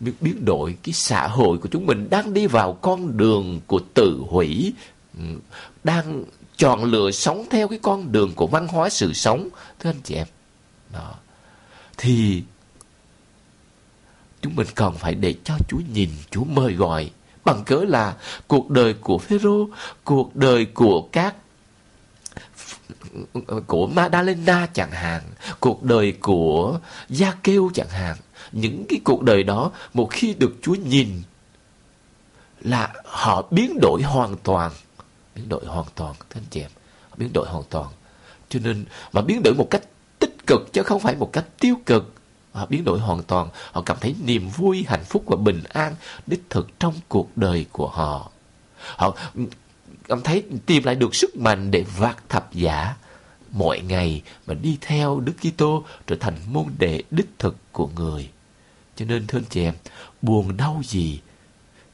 biết 0.00 0.12
biến 0.20 0.44
đổi 0.44 0.76
cái 0.82 0.92
xã 0.92 1.26
hội 1.26 1.58
của 1.58 1.68
chúng 1.72 1.86
mình 1.86 2.10
đang 2.10 2.34
đi 2.34 2.46
vào 2.46 2.72
con 2.72 3.16
đường 3.16 3.60
của 3.66 3.80
tự 3.94 4.22
hủy 4.28 4.72
ừ, 5.18 5.24
đang 5.84 6.24
chọn 6.56 6.84
lựa 6.84 7.10
sống 7.10 7.46
theo 7.50 7.68
cái 7.68 7.78
con 7.82 8.12
đường 8.12 8.32
của 8.34 8.46
văn 8.46 8.68
hóa 8.68 8.88
sự 8.88 9.12
sống, 9.12 9.48
thưa 9.78 9.90
anh 9.90 10.00
chị 10.04 10.14
em. 10.14 10.26
Đó. 10.92 11.14
Thì 11.98 12.42
chúng 14.42 14.56
mình 14.56 14.66
còn 14.74 14.96
phải 14.96 15.14
để 15.14 15.34
cho 15.44 15.54
Chúa 15.68 15.80
nhìn, 15.92 16.10
Chúa 16.30 16.44
mời 16.44 16.72
gọi. 16.72 17.10
Bằng 17.44 17.64
cớ 17.64 17.84
là 17.88 18.16
cuộc 18.46 18.70
đời 18.70 18.94
của 18.94 19.18
Phêrô, 19.18 19.68
cuộc 20.04 20.36
đời 20.36 20.64
của 20.64 21.08
các 21.12 21.34
của 23.66 23.86
Madalena 23.86 24.66
chẳng 24.72 24.90
hạn, 24.90 25.22
cuộc 25.60 25.82
đời 25.82 26.12
của 26.20 26.78
Gia 27.08 27.32
Kêu 27.32 27.70
chẳng 27.74 27.88
hạn. 27.88 28.16
Những 28.52 28.84
cái 28.88 29.00
cuộc 29.04 29.22
đời 29.22 29.42
đó 29.42 29.70
một 29.94 30.08
khi 30.10 30.34
được 30.34 30.54
Chúa 30.62 30.74
nhìn 30.74 31.22
là 32.60 32.92
họ 33.04 33.42
biến 33.50 33.78
đổi 33.80 34.02
hoàn 34.02 34.36
toàn. 34.36 34.72
Biến 35.34 35.48
đổi 35.48 35.66
hoàn 35.66 35.86
toàn, 35.94 36.14
thưa 36.30 36.40
anh 36.40 36.46
chị 36.50 36.60
em. 36.60 36.70
Biến 37.16 37.32
đổi 37.32 37.48
hoàn 37.48 37.64
toàn. 37.70 37.86
Cho 38.48 38.60
nên, 38.64 38.84
mà 39.12 39.20
biến 39.20 39.42
đổi 39.44 39.54
một 39.54 39.66
cách 39.70 39.82
tích 40.18 40.46
cực 40.46 40.72
chứ 40.72 40.82
không 40.82 41.00
phải 41.00 41.16
một 41.16 41.32
cách 41.32 41.44
tiêu 41.60 41.74
cực. 41.86 42.14
Họ 42.58 42.66
biến 42.66 42.84
đổi 42.84 42.98
hoàn 42.98 43.22
toàn. 43.22 43.48
Họ 43.72 43.82
cảm 43.82 43.96
thấy 44.00 44.14
niềm 44.24 44.48
vui, 44.48 44.84
hạnh 44.88 45.04
phúc 45.04 45.24
và 45.26 45.36
bình 45.36 45.62
an 45.68 45.94
đích 46.26 46.42
thực 46.50 46.80
trong 46.80 46.94
cuộc 47.08 47.36
đời 47.36 47.66
của 47.72 47.88
họ. 47.88 48.30
Họ 48.96 49.16
cảm 50.08 50.20
thấy 50.22 50.42
tìm 50.66 50.84
lại 50.84 50.94
được 50.94 51.14
sức 51.14 51.36
mạnh 51.36 51.70
để 51.70 51.84
vác 51.96 52.28
thập 52.28 52.54
giả 52.54 52.96
mỗi 53.50 53.80
ngày 53.80 54.22
mà 54.46 54.54
đi 54.54 54.78
theo 54.80 55.20
Đức 55.20 55.32
Kitô 55.40 55.84
trở 56.06 56.16
thành 56.20 56.34
môn 56.46 56.64
đệ 56.78 57.02
đích 57.10 57.28
thực 57.38 57.56
của 57.72 57.88
người. 57.96 58.30
Cho 58.96 59.04
nên 59.04 59.26
thưa 59.26 59.38
anh 59.38 59.44
chị 59.50 59.62
em, 59.64 59.74
buồn 60.22 60.56
đau 60.56 60.80
gì, 60.84 61.20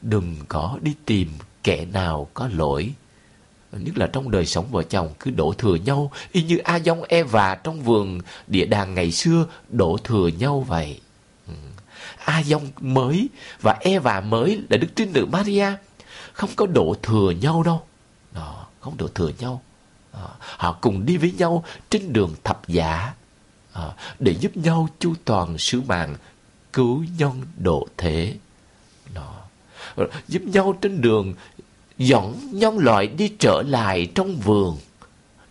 đừng 0.02 0.36
có 0.48 0.78
đi 0.82 0.94
tìm 1.04 1.28
kẻ 1.62 1.86
nào 1.92 2.28
có 2.34 2.48
lỗi. 2.52 2.92
Nhất 3.78 3.98
là 3.98 4.06
trong 4.06 4.30
đời 4.30 4.46
sống 4.46 4.66
vợ 4.70 4.82
chồng 4.82 5.14
cứ 5.20 5.30
đổ 5.30 5.52
thừa 5.58 5.74
nhau, 5.74 6.10
y 6.32 6.42
như 6.42 6.58
A 6.58 6.78
Dông 6.78 7.02
e 7.02 7.22
và 7.22 7.54
trong 7.54 7.82
vườn 7.82 8.20
địa 8.46 8.64
đàng 8.64 8.94
ngày 8.94 9.12
xưa 9.12 9.46
đổ 9.68 9.98
thừa 10.04 10.28
nhau 10.28 10.60
vậy. 10.60 11.00
Ừ. 11.46 11.54
A 12.24 12.42
Dông 12.42 12.70
mới 12.80 13.28
và 13.60 13.76
e 13.80 13.98
và 13.98 14.20
mới 14.20 14.62
là 14.70 14.76
Đức 14.76 14.88
Trinh 14.96 15.12
Nữ 15.12 15.26
Maria 15.26 15.66
không 16.32 16.50
có 16.56 16.66
đổ 16.66 16.96
thừa 17.02 17.30
nhau 17.30 17.62
đâu. 17.62 17.82
Đó, 18.32 18.66
không 18.80 18.96
đổ 18.96 19.08
thừa 19.08 19.30
nhau. 19.38 19.62
Đó, 20.12 20.30
họ 20.40 20.78
cùng 20.80 21.06
đi 21.06 21.16
với 21.16 21.32
nhau 21.38 21.64
trên 21.90 22.12
đường 22.12 22.34
thập 22.44 22.68
giả 22.68 23.14
đó, 23.74 23.94
để 24.18 24.34
giúp 24.40 24.56
nhau 24.56 24.88
chu 24.98 25.14
toàn 25.24 25.58
sứ 25.58 25.80
mạng 25.80 26.16
cứu 26.72 27.04
nhân 27.18 27.42
độ 27.56 27.88
thế. 27.96 28.34
Đó. 29.14 29.34
Giúp 30.28 30.42
nhau 30.42 30.78
trên 30.80 31.00
đường 31.00 31.34
dẫn 31.98 32.38
nhân 32.52 32.78
loại 32.78 33.06
đi 33.06 33.32
trở 33.38 33.62
lại 33.66 34.10
trong 34.14 34.36
vườn. 34.36 34.78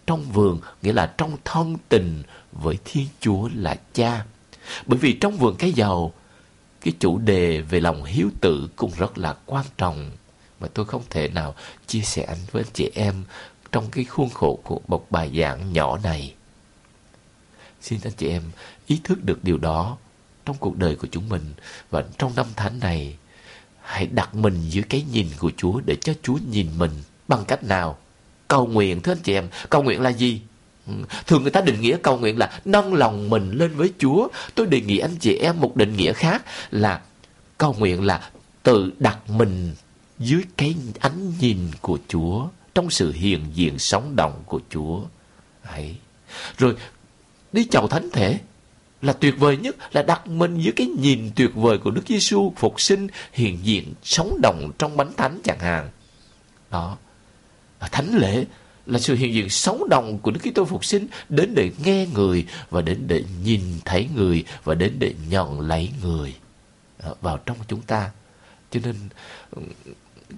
Trong 0.08 0.24
vườn 0.32 0.60
nghĩa 0.82 0.94
là 0.94 1.14
trong 1.18 1.38
thân 1.44 1.78
tình 1.90 2.24
với 2.52 2.78
Thiên 2.86 3.08
Chúa 3.20 3.50
là 3.56 3.80
cha. 3.94 4.26
Bởi 4.86 5.00
vì 5.00 5.14
trong 5.14 5.38
vườn 5.38 5.56
cái 5.56 5.72
giàu, 5.72 6.14
cái 6.82 6.94
chủ 7.00 7.18
đề 7.18 7.62
về 7.62 7.80
lòng 7.80 8.04
hiếu 8.04 8.30
tử 8.42 8.70
cũng 8.76 8.92
rất 8.98 9.18
là 9.18 9.36
quan 9.46 9.66
trọng 9.78 10.12
mà 10.60 10.68
tôi 10.74 10.86
không 10.86 11.02
thể 11.10 11.28
nào 11.28 11.56
chia 11.88 12.02
sẻ 12.02 12.24
anh 12.24 12.38
với 12.52 12.64
chị 12.74 12.92
em 12.96 13.24
trong 13.72 13.90
cái 13.92 14.06
khuôn 14.06 14.30
khổ 14.30 14.60
của 14.64 14.82
một 14.88 15.12
bài 15.12 15.32
giảng 15.40 15.74
nhỏ 15.74 15.98
này. 16.04 16.34
Xin 17.82 18.00
anh 18.04 18.14
chị 18.18 18.30
em 18.30 18.42
ý 18.88 19.02
thức 19.04 19.24
được 19.24 19.44
điều 19.44 19.58
đó 19.58 19.98
trong 20.46 20.56
cuộc 20.60 20.78
đời 20.78 20.96
của 20.96 21.08
chúng 21.12 21.30
mình 21.30 21.54
và 21.90 22.04
trong 22.18 22.36
năm 22.36 22.46
tháng 22.56 22.80
này 22.80 23.18
hãy 23.84 24.08
đặt 24.08 24.36
mình 24.36 24.62
dưới 24.70 24.84
cái 24.90 25.06
nhìn 25.12 25.28
của 25.40 25.52
Chúa 25.58 25.80
để 25.86 25.96
cho 25.96 26.14
Chúa 26.24 26.38
nhìn 26.52 26.68
mình 26.78 26.92
bằng 27.28 27.46
cách 27.46 27.64
nào? 27.64 27.98
Cầu 28.48 28.68
nguyện 28.68 29.02
thưa 29.02 29.12
anh 29.12 29.22
chị 29.24 29.34
em, 29.34 29.48
cầu 29.70 29.84
nguyện 29.84 30.02
là 30.02 30.10
gì? 30.10 30.42
Ừ. 30.88 30.94
Thường 31.28 31.42
người 31.42 31.52
ta 31.52 31.62
định 31.62 31.82
nghĩa 31.82 31.98
cầu 32.04 32.18
nguyện 32.18 32.38
là 32.38 32.60
nâng 32.66 32.94
lòng 32.94 33.30
mình 33.30 33.52
lên 33.52 33.76
với 33.76 33.94
Chúa. 34.00 34.28
Tôi 34.56 34.68
đề 34.68 34.82
nghị 34.82 34.98
anh 34.98 35.16
chị 35.20 35.36
em 35.36 35.60
một 35.60 35.76
định 35.76 35.98
nghĩa 35.98 36.14
khác 36.14 36.46
là 36.72 37.02
cầu 37.58 37.76
nguyện 37.80 38.04
là 38.04 38.30
tự 38.64 38.92
đặt 39.00 39.30
mình 39.30 39.74
dưới 40.20 40.42
cái 40.58 40.76
ánh 41.00 41.34
nhìn 41.40 41.58
của 41.82 41.98
Chúa, 42.08 42.48
trong 42.76 42.90
sự 42.90 43.12
hiện 43.12 43.46
diện 43.54 43.80
sống 43.80 44.16
động 44.16 44.44
của 44.46 44.60
Chúa. 44.70 45.02
Đấy. 45.66 45.96
Rồi 46.58 46.76
đi 47.52 47.68
chầu 47.72 47.88
thánh 47.88 48.10
thể 48.14 48.40
là 49.04 49.14
tuyệt 49.14 49.36
vời 49.40 49.58
nhất, 49.58 49.76
là 49.92 50.02
đặt 50.02 50.28
mình 50.28 50.60
dưới 50.60 50.74
cái 50.76 50.88
nhìn 50.88 51.32
tuyệt 51.36 51.56
vời 51.56 51.78
của 51.78 51.92
Đức 51.92 52.02
Giêsu 52.08 52.54
phục 52.56 52.82
sinh, 52.82 53.08
hiện 53.34 53.60
diện, 53.64 53.94
sống 54.04 54.38
động 54.42 54.72
trong 54.78 54.98
bánh 54.98 55.14
thánh 55.18 55.40
chẳng 55.44 55.60
hạn. 55.60 55.90
Đó. 56.72 56.98
Thánh 57.92 58.16
lễ 58.16 58.46
là 58.86 59.00
sự 59.00 59.16
hiện 59.16 59.34
diện 59.34 59.50
sống 59.50 59.90
động 59.90 60.20
của 60.20 60.32
Đức 60.32 60.40
Kitô 60.44 60.66
phục 60.66 60.86
sinh 60.86 61.08
đến 61.30 61.56
để 61.56 61.72
nghe 61.84 62.08
người 62.14 62.46
và 62.70 62.82
đến 62.82 63.04
để 63.08 63.24
nhìn 63.44 63.62
thấy 63.86 64.10
người 64.16 64.46
và 64.64 64.76
đến 64.76 64.96
để 65.00 65.14
nhận 65.30 65.60
lấy 65.60 65.90
người 66.02 66.36
à, 67.04 67.10
vào 67.22 67.38
trong 67.38 67.58
chúng 67.68 67.82
ta. 67.82 68.12
Cho 68.72 68.80
nên, 68.84 68.96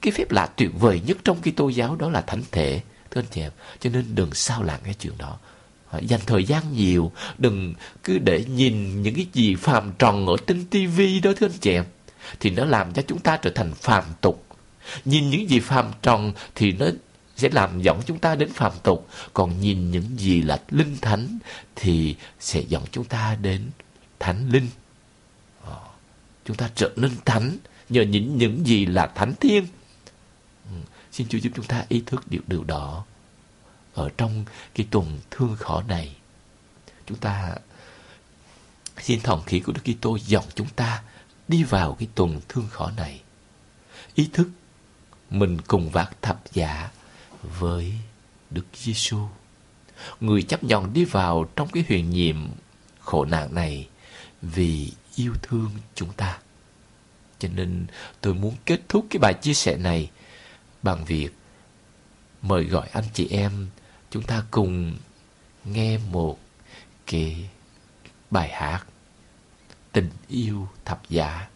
cái 0.01 0.11
phép 0.11 0.31
lạ 0.31 0.49
tuyệt 0.55 0.69
vời 0.79 1.01
nhất 1.07 1.17
trong 1.23 1.41
Kitô 1.41 1.69
giáo 1.69 1.95
đó 1.95 2.09
là 2.09 2.21
thánh 2.21 2.41
thể, 2.51 2.81
thưa 3.11 3.21
anh 3.21 3.27
chị 3.31 3.41
em 3.41 3.51
cho 3.79 3.89
nên 3.89 4.05
đừng 4.15 4.33
sao 4.33 4.63
lãng 4.63 4.79
cái 4.83 4.93
chuyện 4.93 5.13
đó 5.17 5.37
Ờ, 5.95 6.01
dành 6.07 6.19
thời 6.25 6.43
gian 6.43 6.73
nhiều, 6.73 7.11
đừng 7.37 7.73
cứ 8.03 8.17
để 8.17 8.45
nhìn 8.45 9.01
những 9.01 9.15
cái 9.15 9.27
gì 9.33 9.55
phàm 9.55 9.91
trần 9.99 10.25
ở 10.25 10.35
trên 10.47 10.65
tivi 10.65 11.19
đó, 11.19 11.31
thưa 11.37 11.47
anh 11.47 11.57
chị 11.61 11.71
em. 11.71 11.85
Thì 12.39 12.49
nó 12.49 12.65
làm 12.65 12.93
cho 12.93 13.01
chúng 13.01 13.19
ta 13.19 13.37
trở 13.37 13.49
thành 13.49 13.73
phàm 13.73 14.03
tục. 14.21 14.45
Nhìn 15.05 15.29
những 15.29 15.49
gì 15.49 15.59
phàm 15.59 15.91
trần 16.01 16.33
thì 16.55 16.71
nó 16.71 16.85
sẽ 17.35 17.49
làm 17.49 17.81
dẫn 17.81 18.01
chúng 18.05 18.19
ta 18.19 18.35
đến 18.35 18.49
phàm 18.53 18.71
tục. 18.83 19.07
Còn 19.33 19.61
nhìn 19.61 19.91
những 19.91 20.05
gì 20.17 20.41
là 20.41 20.61
linh 20.69 20.97
thánh 21.01 21.39
thì 21.75 22.15
sẽ 22.39 22.61
dẫn 22.67 22.83
chúng 22.91 23.05
ta 23.05 23.37
đến 23.41 23.69
thánh 24.19 24.49
linh. 24.49 24.67
Ờ, 25.63 25.77
chúng 26.45 26.57
ta 26.57 26.69
trở 26.75 26.91
nên 26.95 27.11
thánh 27.25 27.57
nhờ 27.89 28.01
những 28.01 28.37
những 28.37 28.67
gì 28.67 28.85
là 28.85 29.07
thánh 29.07 29.33
thiên 29.41 29.67
ừ, 30.65 30.77
Xin 31.11 31.27
Chúa 31.27 31.37
giúp 31.37 31.49
chúng 31.55 31.65
ta 31.65 31.85
ý 31.89 32.03
thức 32.05 32.23
điều 32.29 32.41
điều 32.47 32.63
đó 32.63 33.05
ở 33.95 34.09
trong 34.17 34.45
cái 34.75 34.87
tuần 34.91 35.19
thương 35.31 35.55
khó 35.55 35.83
này. 35.87 36.15
Chúng 37.05 37.17
ta 37.17 37.55
xin 38.97 39.21
thần 39.21 39.43
khí 39.43 39.59
của 39.59 39.73
Đức 39.73 39.81
Kitô 39.83 40.17
dòng 40.25 40.45
chúng 40.55 40.69
ta 40.69 41.03
đi 41.47 41.63
vào 41.63 41.95
cái 41.99 42.07
tuần 42.15 42.41
thương 42.49 42.67
khó 42.71 42.91
này. 42.97 43.21
Ý 44.15 44.29
thức 44.33 44.49
mình 45.29 45.57
cùng 45.67 45.89
vác 45.89 46.21
thập 46.21 46.53
giá 46.53 46.91
với 47.59 47.93
Đức 48.49 48.65
Giêsu. 48.73 49.19
Người 50.19 50.43
chấp 50.43 50.63
nhận 50.63 50.93
đi 50.93 51.05
vào 51.05 51.49
trong 51.55 51.67
cái 51.67 51.85
huyền 51.87 52.09
nhiệm 52.09 52.47
khổ 52.99 53.25
nạn 53.25 53.55
này 53.55 53.87
vì 54.41 54.91
yêu 55.15 55.33
thương 55.41 55.71
chúng 55.95 56.13
ta. 56.13 56.39
Cho 57.39 57.49
nên 57.55 57.85
tôi 58.21 58.33
muốn 58.33 58.55
kết 58.65 58.79
thúc 58.89 59.05
cái 59.09 59.19
bài 59.19 59.33
chia 59.33 59.53
sẻ 59.53 59.77
này 59.77 60.09
bằng 60.83 61.05
việc 61.05 61.29
mời 62.41 62.63
gọi 62.63 62.87
anh 62.91 63.03
chị 63.13 63.27
em 63.31 63.67
chúng 64.15 64.23
ta 64.23 64.43
cùng 64.51 64.97
nghe 65.65 65.97
một 65.97 66.39
cái 67.07 67.49
bài 68.31 68.49
hát 68.49 68.85
tình 69.91 70.09
yêu 70.27 70.67
thập 70.85 71.09
giá. 71.09 71.47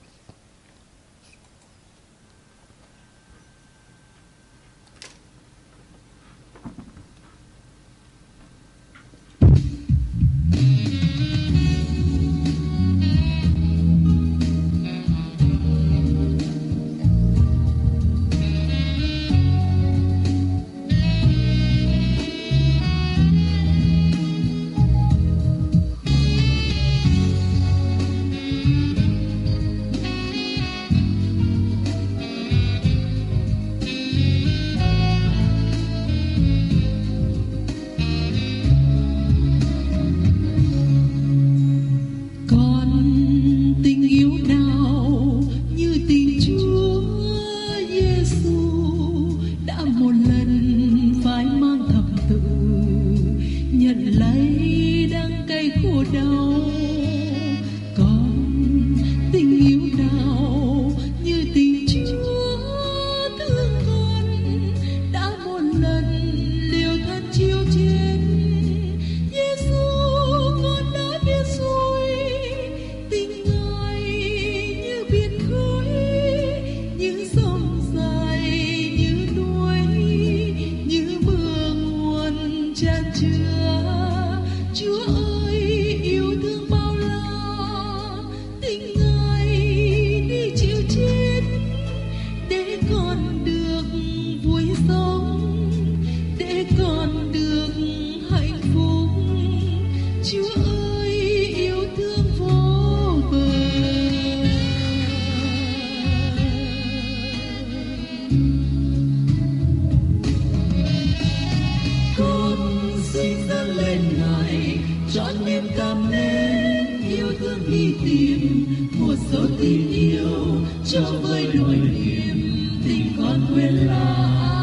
xin 113.19 113.47
dâng 113.47 113.77
lên 113.77 114.01
ngài, 114.19 114.79
chọn 115.13 115.45
niềm 115.45 115.63
cảm 115.77 116.09
mến, 116.09 117.01
yêu 117.09 117.27
thương 117.39 117.59
đi 117.71 117.95
tìm 118.05 118.65
một 118.99 119.15
số 119.31 119.39
tình 119.59 119.91
yêu, 119.91 120.55
cho 120.85 121.01
với 121.21 121.47
nỗi 121.53 121.75
niềm 121.75 122.51
tình 122.83 123.13
con 123.17 123.45
quên 123.53 123.75
lãng. 123.75 124.58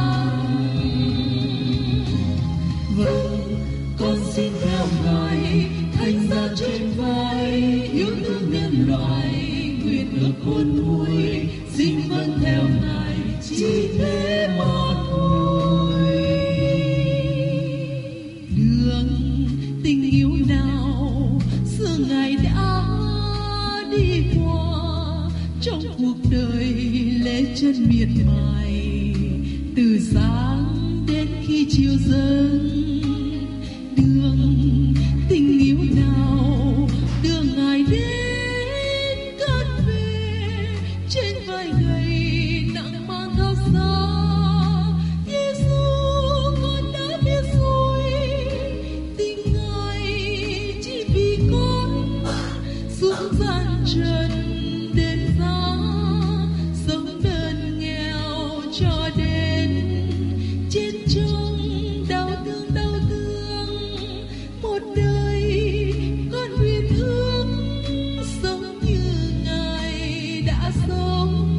دستم 70.47 71.56